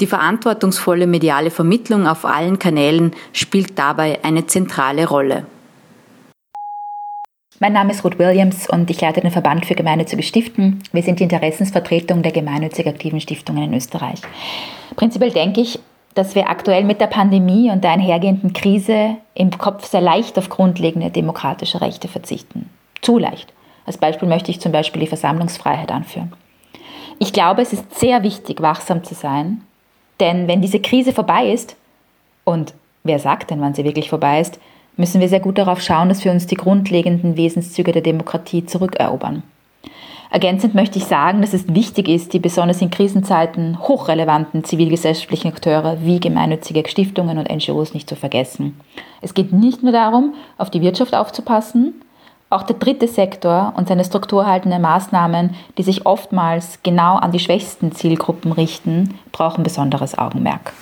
Die 0.00 0.06
verantwortungsvolle 0.06 1.06
mediale 1.06 1.50
Vermittlung 1.50 2.06
auf 2.06 2.24
allen 2.24 2.58
Kanälen 2.58 3.12
spielt 3.32 3.78
dabei 3.78 4.20
eine 4.22 4.46
zentrale 4.46 5.08
Rolle. 5.08 5.46
Mein 7.60 7.72
Name 7.72 7.90
ist 7.90 8.04
Ruth 8.04 8.20
Williams 8.20 8.70
und 8.70 8.88
ich 8.88 9.00
leite 9.00 9.20
den 9.20 9.32
Verband 9.32 9.66
für 9.66 9.74
gemeinnützige 9.74 10.22
Stiften. 10.22 10.80
Wir 10.92 11.02
sind 11.02 11.18
die 11.18 11.24
Interessensvertretung 11.24 12.22
der 12.22 12.30
gemeinnützig 12.30 12.86
aktiven 12.86 13.20
Stiftungen 13.20 13.64
in 13.64 13.74
Österreich. 13.74 14.20
Prinzipiell 14.98 15.30
denke 15.30 15.60
ich, 15.60 15.78
dass 16.14 16.34
wir 16.34 16.50
aktuell 16.50 16.82
mit 16.82 17.00
der 17.00 17.06
Pandemie 17.06 17.70
und 17.70 17.84
der 17.84 17.92
einhergehenden 17.92 18.52
Krise 18.52 19.14
im 19.32 19.56
Kopf 19.56 19.86
sehr 19.86 20.00
leicht 20.00 20.36
auf 20.36 20.48
grundlegende 20.48 21.10
demokratische 21.10 21.80
Rechte 21.80 22.08
verzichten. 22.08 22.68
Zu 23.00 23.16
leicht. 23.16 23.52
Als 23.86 23.96
Beispiel 23.96 24.28
möchte 24.28 24.50
ich 24.50 24.58
zum 24.60 24.72
Beispiel 24.72 24.98
die 24.98 25.06
Versammlungsfreiheit 25.06 25.92
anführen. 25.92 26.32
Ich 27.20 27.32
glaube, 27.32 27.62
es 27.62 27.72
ist 27.72 27.96
sehr 27.96 28.24
wichtig, 28.24 28.60
wachsam 28.60 29.04
zu 29.04 29.14
sein, 29.14 29.62
denn 30.18 30.48
wenn 30.48 30.62
diese 30.62 30.80
Krise 30.80 31.12
vorbei 31.12 31.52
ist, 31.52 31.76
und 32.42 32.74
wer 33.04 33.20
sagt 33.20 33.52
denn, 33.52 33.60
wann 33.60 33.74
sie 33.74 33.84
wirklich 33.84 34.10
vorbei 34.10 34.40
ist, 34.40 34.58
müssen 34.96 35.20
wir 35.20 35.28
sehr 35.28 35.38
gut 35.38 35.58
darauf 35.58 35.80
schauen, 35.80 36.08
dass 36.08 36.24
wir 36.24 36.32
uns 36.32 36.48
die 36.48 36.56
grundlegenden 36.56 37.36
Wesenszüge 37.36 37.92
der 37.92 38.02
Demokratie 38.02 38.66
zurückerobern. 38.66 39.44
Ergänzend 40.30 40.74
möchte 40.74 40.98
ich 40.98 41.06
sagen, 41.06 41.40
dass 41.40 41.54
es 41.54 41.74
wichtig 41.74 42.08
ist, 42.08 42.34
die 42.34 42.38
besonders 42.38 42.82
in 42.82 42.90
Krisenzeiten 42.90 43.78
hochrelevanten 43.88 44.62
zivilgesellschaftlichen 44.62 45.48
Akteure 45.48 45.98
wie 46.02 46.20
gemeinnützige 46.20 46.86
Stiftungen 46.86 47.38
und 47.38 47.50
NGOs 47.50 47.94
nicht 47.94 48.08
zu 48.08 48.16
vergessen. 48.16 48.78
Es 49.22 49.32
geht 49.32 49.52
nicht 49.52 49.82
nur 49.82 49.92
darum, 49.92 50.34
auf 50.58 50.70
die 50.70 50.82
Wirtschaft 50.82 51.14
aufzupassen, 51.14 52.02
auch 52.50 52.62
der 52.62 52.76
dritte 52.76 53.08
Sektor 53.08 53.74
und 53.76 53.88
seine 53.88 54.04
strukturhaltenden 54.04 54.80
Maßnahmen, 54.80 55.54
die 55.76 55.82
sich 55.82 56.06
oftmals 56.06 56.82
genau 56.82 57.16
an 57.16 57.32
die 57.32 57.40
schwächsten 57.40 57.92
Zielgruppen 57.92 58.52
richten, 58.52 59.18
brauchen 59.32 59.64
besonderes 59.64 60.16
Augenmerk. 60.16 60.72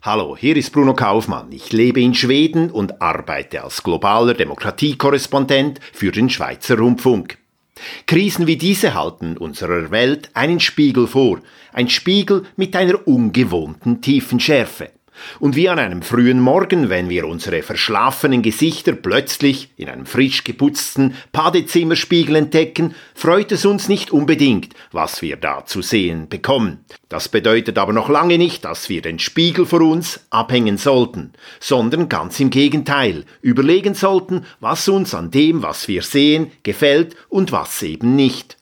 Hallo, 0.00 0.36
hier 0.36 0.56
ist 0.56 0.72
Bruno 0.72 0.94
Kaufmann. 0.94 1.50
Ich 1.50 1.72
lebe 1.72 2.00
in 2.00 2.14
Schweden 2.14 2.70
und 2.70 3.02
arbeite 3.02 3.64
als 3.64 3.82
globaler 3.82 4.32
Demokratiekorrespondent 4.32 5.80
für 5.92 6.12
den 6.12 6.30
Schweizer 6.30 6.78
Rundfunk. 6.78 7.36
Krisen 8.06 8.46
wie 8.46 8.56
diese 8.56 8.94
halten 8.94 9.36
unserer 9.36 9.90
Welt 9.90 10.30
einen 10.34 10.60
Spiegel 10.60 11.08
vor, 11.08 11.40
ein 11.72 11.88
Spiegel 11.88 12.44
mit 12.54 12.76
einer 12.76 13.08
ungewohnten 13.08 14.00
tiefen 14.00 14.38
Schärfe. 14.38 14.92
Und 15.40 15.56
wie 15.56 15.68
an 15.68 15.78
einem 15.78 16.02
frühen 16.02 16.40
Morgen, 16.40 16.88
wenn 16.88 17.08
wir 17.08 17.26
unsere 17.26 17.62
verschlafenen 17.62 18.42
Gesichter 18.42 18.92
plötzlich 18.92 19.70
in 19.76 19.88
einem 19.88 20.06
frisch 20.06 20.44
geputzten 20.44 21.14
Badezimmerspiegel 21.32 22.36
entdecken, 22.36 22.94
freut 23.14 23.52
es 23.52 23.64
uns 23.64 23.88
nicht 23.88 24.10
unbedingt, 24.10 24.74
was 24.92 25.22
wir 25.22 25.36
da 25.36 25.64
zu 25.64 25.82
sehen 25.82 26.28
bekommen. 26.28 26.84
Das 27.08 27.28
bedeutet 27.28 27.78
aber 27.78 27.92
noch 27.92 28.08
lange 28.08 28.38
nicht, 28.38 28.64
dass 28.64 28.88
wir 28.88 29.02
den 29.02 29.18
Spiegel 29.18 29.64
vor 29.66 29.80
uns 29.80 30.20
abhängen 30.30 30.76
sollten, 30.76 31.32
sondern 31.60 32.08
ganz 32.08 32.38
im 32.40 32.50
Gegenteil, 32.50 33.24
überlegen 33.40 33.94
sollten, 33.94 34.44
was 34.60 34.88
uns 34.88 35.14
an 35.14 35.30
dem, 35.30 35.62
was 35.62 35.88
wir 35.88 36.02
sehen, 36.02 36.50
gefällt 36.62 37.16
und 37.28 37.52
was 37.52 37.82
eben 37.82 38.14
nicht. 38.16 38.58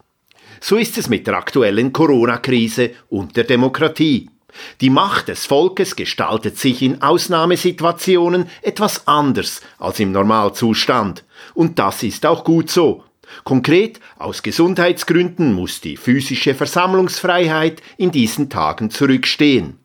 So 0.60 0.76
ist 0.76 0.96
es 0.98 1.08
mit 1.08 1.26
der 1.26 1.36
aktuellen 1.36 1.92
Corona-Krise 1.92 2.90
und 3.08 3.36
der 3.36 3.44
Demokratie. 3.44 4.30
Die 4.80 4.90
Macht 4.90 5.28
des 5.28 5.46
Volkes 5.46 5.96
gestaltet 5.96 6.58
sich 6.58 6.82
in 6.82 7.02
Ausnahmesituationen 7.02 8.48
etwas 8.62 9.06
anders 9.06 9.60
als 9.78 10.00
im 10.00 10.12
Normalzustand. 10.12 11.24
Und 11.54 11.78
das 11.78 12.02
ist 12.02 12.26
auch 12.26 12.44
gut 12.44 12.70
so. 12.70 13.04
Konkret, 13.44 14.00
aus 14.18 14.42
Gesundheitsgründen 14.42 15.52
muss 15.52 15.80
die 15.80 15.96
physische 15.96 16.54
Versammlungsfreiheit 16.54 17.82
in 17.96 18.10
diesen 18.10 18.50
Tagen 18.50 18.90
zurückstehen. 18.90 19.78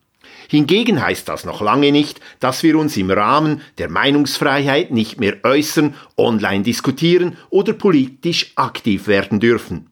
Hingegen 0.47 1.01
heißt 1.01 1.29
das 1.29 1.45
noch 1.45 1.61
lange 1.61 1.91
nicht, 1.91 2.19
dass 2.41 2.61
wir 2.61 2.77
uns 2.77 2.97
im 2.97 3.09
Rahmen 3.09 3.61
der 3.77 3.89
Meinungsfreiheit 3.89 4.91
nicht 4.91 5.19
mehr 5.19 5.37
äußern, 5.43 5.95
online 6.17 6.63
diskutieren 6.63 7.37
oder 7.49 7.73
politisch 7.73 8.51
aktiv 8.55 9.07
werden 9.07 9.39
dürfen. 9.39 9.90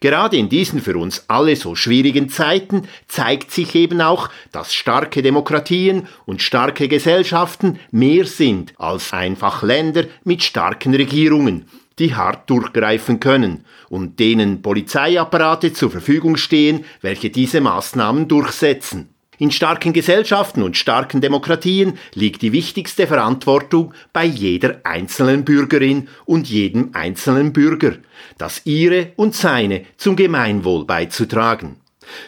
Gerade 0.00 0.38
in 0.38 0.48
diesen 0.48 0.80
für 0.80 0.96
uns 0.96 1.24
alle 1.28 1.54
so 1.56 1.74
schwierigen 1.74 2.30
Zeiten 2.30 2.88
zeigt 3.06 3.50
sich 3.50 3.74
eben 3.74 4.00
auch, 4.00 4.30
dass 4.50 4.72
starke 4.72 5.20
Demokratien 5.20 6.08
und 6.24 6.40
starke 6.40 6.88
Gesellschaften 6.88 7.78
mehr 7.90 8.24
sind 8.24 8.72
als 8.78 9.12
einfach 9.12 9.62
Länder 9.62 10.04
mit 10.24 10.42
starken 10.42 10.94
Regierungen, 10.94 11.66
die 11.98 12.14
hart 12.14 12.48
durchgreifen 12.48 13.20
können 13.20 13.66
und 13.90 14.18
denen 14.18 14.62
Polizeiapparate 14.62 15.74
zur 15.74 15.90
Verfügung 15.90 16.38
stehen, 16.38 16.86
welche 17.02 17.28
diese 17.28 17.60
Maßnahmen 17.60 18.26
durchsetzen. 18.26 19.10
In 19.40 19.50
starken 19.50 19.94
Gesellschaften 19.94 20.62
und 20.62 20.76
starken 20.76 21.22
Demokratien 21.22 21.98
liegt 22.12 22.42
die 22.42 22.52
wichtigste 22.52 23.06
Verantwortung 23.06 23.94
bei 24.12 24.26
jeder 24.26 24.82
einzelnen 24.84 25.46
Bürgerin 25.46 26.08
und 26.26 26.46
jedem 26.46 26.90
einzelnen 26.92 27.54
Bürger, 27.54 27.94
das 28.36 28.60
ihre 28.66 29.12
und 29.16 29.34
seine 29.34 29.86
zum 29.96 30.14
Gemeinwohl 30.14 30.84
beizutragen. 30.84 31.76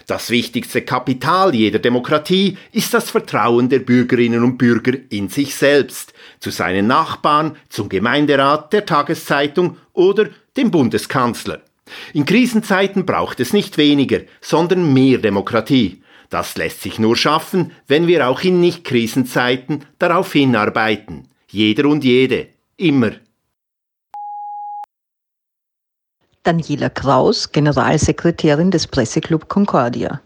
Das 0.06 0.30
wichtigste 0.30 0.80
Kapital 0.80 1.54
jeder 1.54 1.80
Demokratie 1.80 2.56
ist 2.72 2.94
das 2.94 3.10
Vertrauen 3.10 3.68
der 3.68 3.80
Bürgerinnen 3.80 4.42
und 4.42 4.56
Bürger 4.56 4.94
in 5.10 5.28
sich 5.28 5.54
selbst, 5.54 6.14
zu 6.40 6.48
seinen 6.48 6.86
Nachbarn, 6.86 7.56
zum 7.68 7.90
Gemeinderat, 7.90 8.72
der 8.72 8.86
Tageszeitung 8.86 9.76
oder 9.92 10.30
dem 10.56 10.70
Bundeskanzler. 10.70 11.60
In 12.14 12.24
Krisenzeiten 12.24 13.04
braucht 13.04 13.38
es 13.40 13.52
nicht 13.52 13.76
weniger, 13.76 14.20
sondern 14.40 14.94
mehr 14.94 15.18
Demokratie. 15.18 16.01
Das 16.32 16.56
lässt 16.56 16.80
sich 16.80 16.98
nur 16.98 17.14
schaffen, 17.14 17.72
wenn 17.86 18.06
wir 18.06 18.26
auch 18.26 18.40
in 18.40 18.58
Nicht-Krisenzeiten 18.58 19.84
darauf 19.98 20.32
hinarbeiten. 20.32 21.28
Jeder 21.46 21.86
und 21.90 22.04
jede. 22.04 22.46
Immer. 22.78 23.10
Daniela 26.42 26.88
Kraus, 26.88 27.52
Generalsekretärin 27.52 28.70
des 28.70 28.86
Presseclub 28.86 29.50
Concordia. 29.50 30.22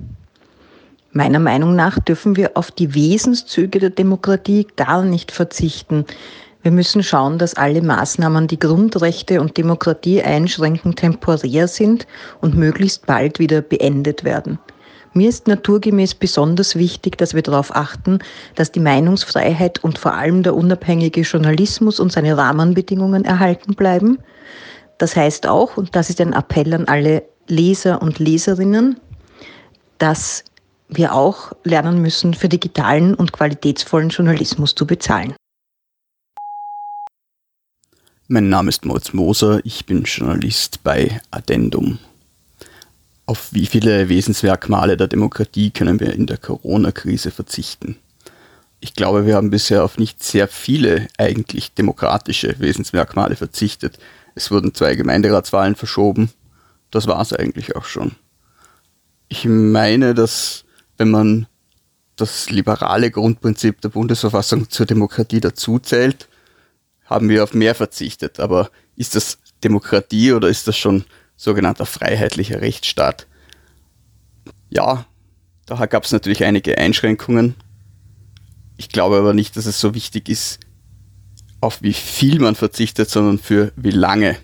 Meiner 1.11 1.41
Meinung 1.41 1.75
nach 1.75 1.99
dürfen 1.99 2.37
wir 2.37 2.57
auf 2.57 2.71
die 2.71 2.95
Wesenszüge 2.95 3.81
der 3.81 3.91
Demokratie 3.91 4.69
gar 4.77 5.03
nicht 5.03 5.33
verzichten. 5.33 6.07
Wir 6.63 6.71
müssen 6.71 7.03
schauen, 7.03 7.39
dass 7.39 7.55
alle 7.55 7.83
Maßnahmen, 7.83 8.47
die 8.47 8.61
Grundrechte 8.61 9.41
und 9.41 9.57
Demokratie 9.57 10.23
einschränken, 10.23 10.95
temporär 10.95 11.67
sind 11.67 12.07
und 12.41 12.55
möglichst 12.55 13.07
bald 13.07 13.41
wieder 13.41 13.61
beendet 13.61 14.23
werden. 14.23 14.61
Mir 15.17 15.29
ist 15.29 15.49
naturgemäß 15.49 16.15
besonders 16.15 16.77
wichtig, 16.77 17.17
dass 17.19 17.35
wir 17.35 17.43
darauf 17.43 17.75
achten, 17.75 18.19
dass 18.55 18.71
die 18.71 18.81
Meinungsfreiheit 18.81 19.83
und 19.83 19.99
vor 19.99 20.15
allem 20.15 20.43
der 20.43 20.55
unabhängige 20.55 21.23
Journalismus 21.23 21.99
und 21.99 22.13
seine 22.13 22.37
Rahmenbedingungen 22.37 23.25
erhalten 23.25 23.75
bleiben 23.75 24.19
das 24.99 25.15
heißt 25.15 25.47
auch, 25.47 25.77
und 25.77 25.95
das 25.95 26.11
ist 26.11 26.21
ein 26.21 26.33
Appell 26.33 26.73
an 26.73 26.87
alle 26.87 27.25
Leser 27.49 28.01
und 28.01 28.19
Leserinnen, 28.19 28.99
dass 29.99 30.45
wir 30.89 31.15
auch 31.15 31.53
lernen 31.65 32.01
müssen, 32.01 32.35
für 32.35 32.49
digitalen 32.49 33.15
und 33.15 33.33
qualitätsvollen 33.33 34.09
Journalismus 34.09 34.75
zu 34.75 34.87
bezahlen. 34.87 35.35
Mein 38.29 38.49
Name 38.49 38.71
ist 38.71 38.85
Moritz 38.85 39.13
Moser, 39.13 39.61
ich 39.65 39.87
bin 39.87 40.03
Journalist 40.03 40.83
bei 40.83 41.21
Addendum. 41.31 41.99
Auf 43.27 43.53
wie 43.53 43.67
viele 43.67 44.09
Wesensmerkmale 44.09 44.97
der 44.97 45.09
Demokratie 45.09 45.73
können 45.73 45.99
wir 45.99 46.13
in 46.13 46.27
der 46.27 46.39
Corona-Krise 46.39 47.33
verzichten? 47.33 47.99
Ich 48.79 48.95
glaube, 48.95 49.27
wir 49.27 49.35
haben 49.35 49.51
bisher 49.51 49.83
auf 49.83 49.99
nicht 49.99 50.23
sehr 50.23 50.47
viele 50.47 51.09
eigentlich 51.19 51.75
demokratische 51.75 52.55
Wesensmerkmale 52.61 53.35
verzichtet. 53.35 53.99
Es 54.37 54.53
wurden 54.53 54.75
zwei 54.75 54.95
Gemeinderatswahlen 54.95 55.75
verschoben. 55.75 56.31
Das 56.93 57.09
war 57.09 57.21
es 57.21 57.33
eigentlich 57.33 57.75
auch 57.75 57.85
schon. 57.85 58.13
Ich 59.29 59.45
meine, 59.45 60.15
dass 60.15 60.65
wenn 60.97 61.11
man 61.11 61.47
das 62.15 62.51
liberale 62.51 63.11
Grundprinzip 63.11 63.81
der 63.81 63.89
Bundesverfassung 63.89 64.71
zur 64.71 64.87
Demokratie 64.87 65.41
dazuzählt, 65.41 66.29
haben 67.05 67.29
wir 67.29 67.43
auf 67.43 67.55
mehr 67.55 67.75
verzichtet. 67.75 68.39
Aber 68.39 68.71
ist 68.95 69.15
das 69.15 69.39
Demokratie 69.65 70.33
oder 70.33 70.49
ist 70.49 70.69
das 70.69 70.77
schon 70.77 71.05
sogenannter 71.37 71.87
freiheitlicher 71.87 72.61
Rechtsstaat? 72.61 73.27
Ja, 74.71 75.07
da 75.67 75.87
gab 75.87 76.05
es 76.05 76.13
natürlich 76.13 76.45
einige 76.45 76.79
Einschränkungen. 76.79 77.55
Ich 78.77 78.89
glaube 78.89 79.17
aber 79.17 79.35
nicht, 79.35 79.57
dass 79.57 79.67
es 79.67 79.81
so 79.81 79.95
wichtig 79.95 80.29
ist, 80.29 80.61
auf 81.61 81.83
wie 81.83 81.93
viel 81.93 82.39
man 82.39 82.55
verzichtet, 82.55 83.11
sondern 83.11 83.39
für 83.39 83.73
wie 83.77 83.91
lange. 83.91 84.37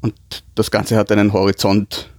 Und 0.00 0.14
das 0.54 0.70
Ganze 0.70 0.96
hat 0.96 1.12
einen 1.12 1.32
Horizont. 1.32 2.10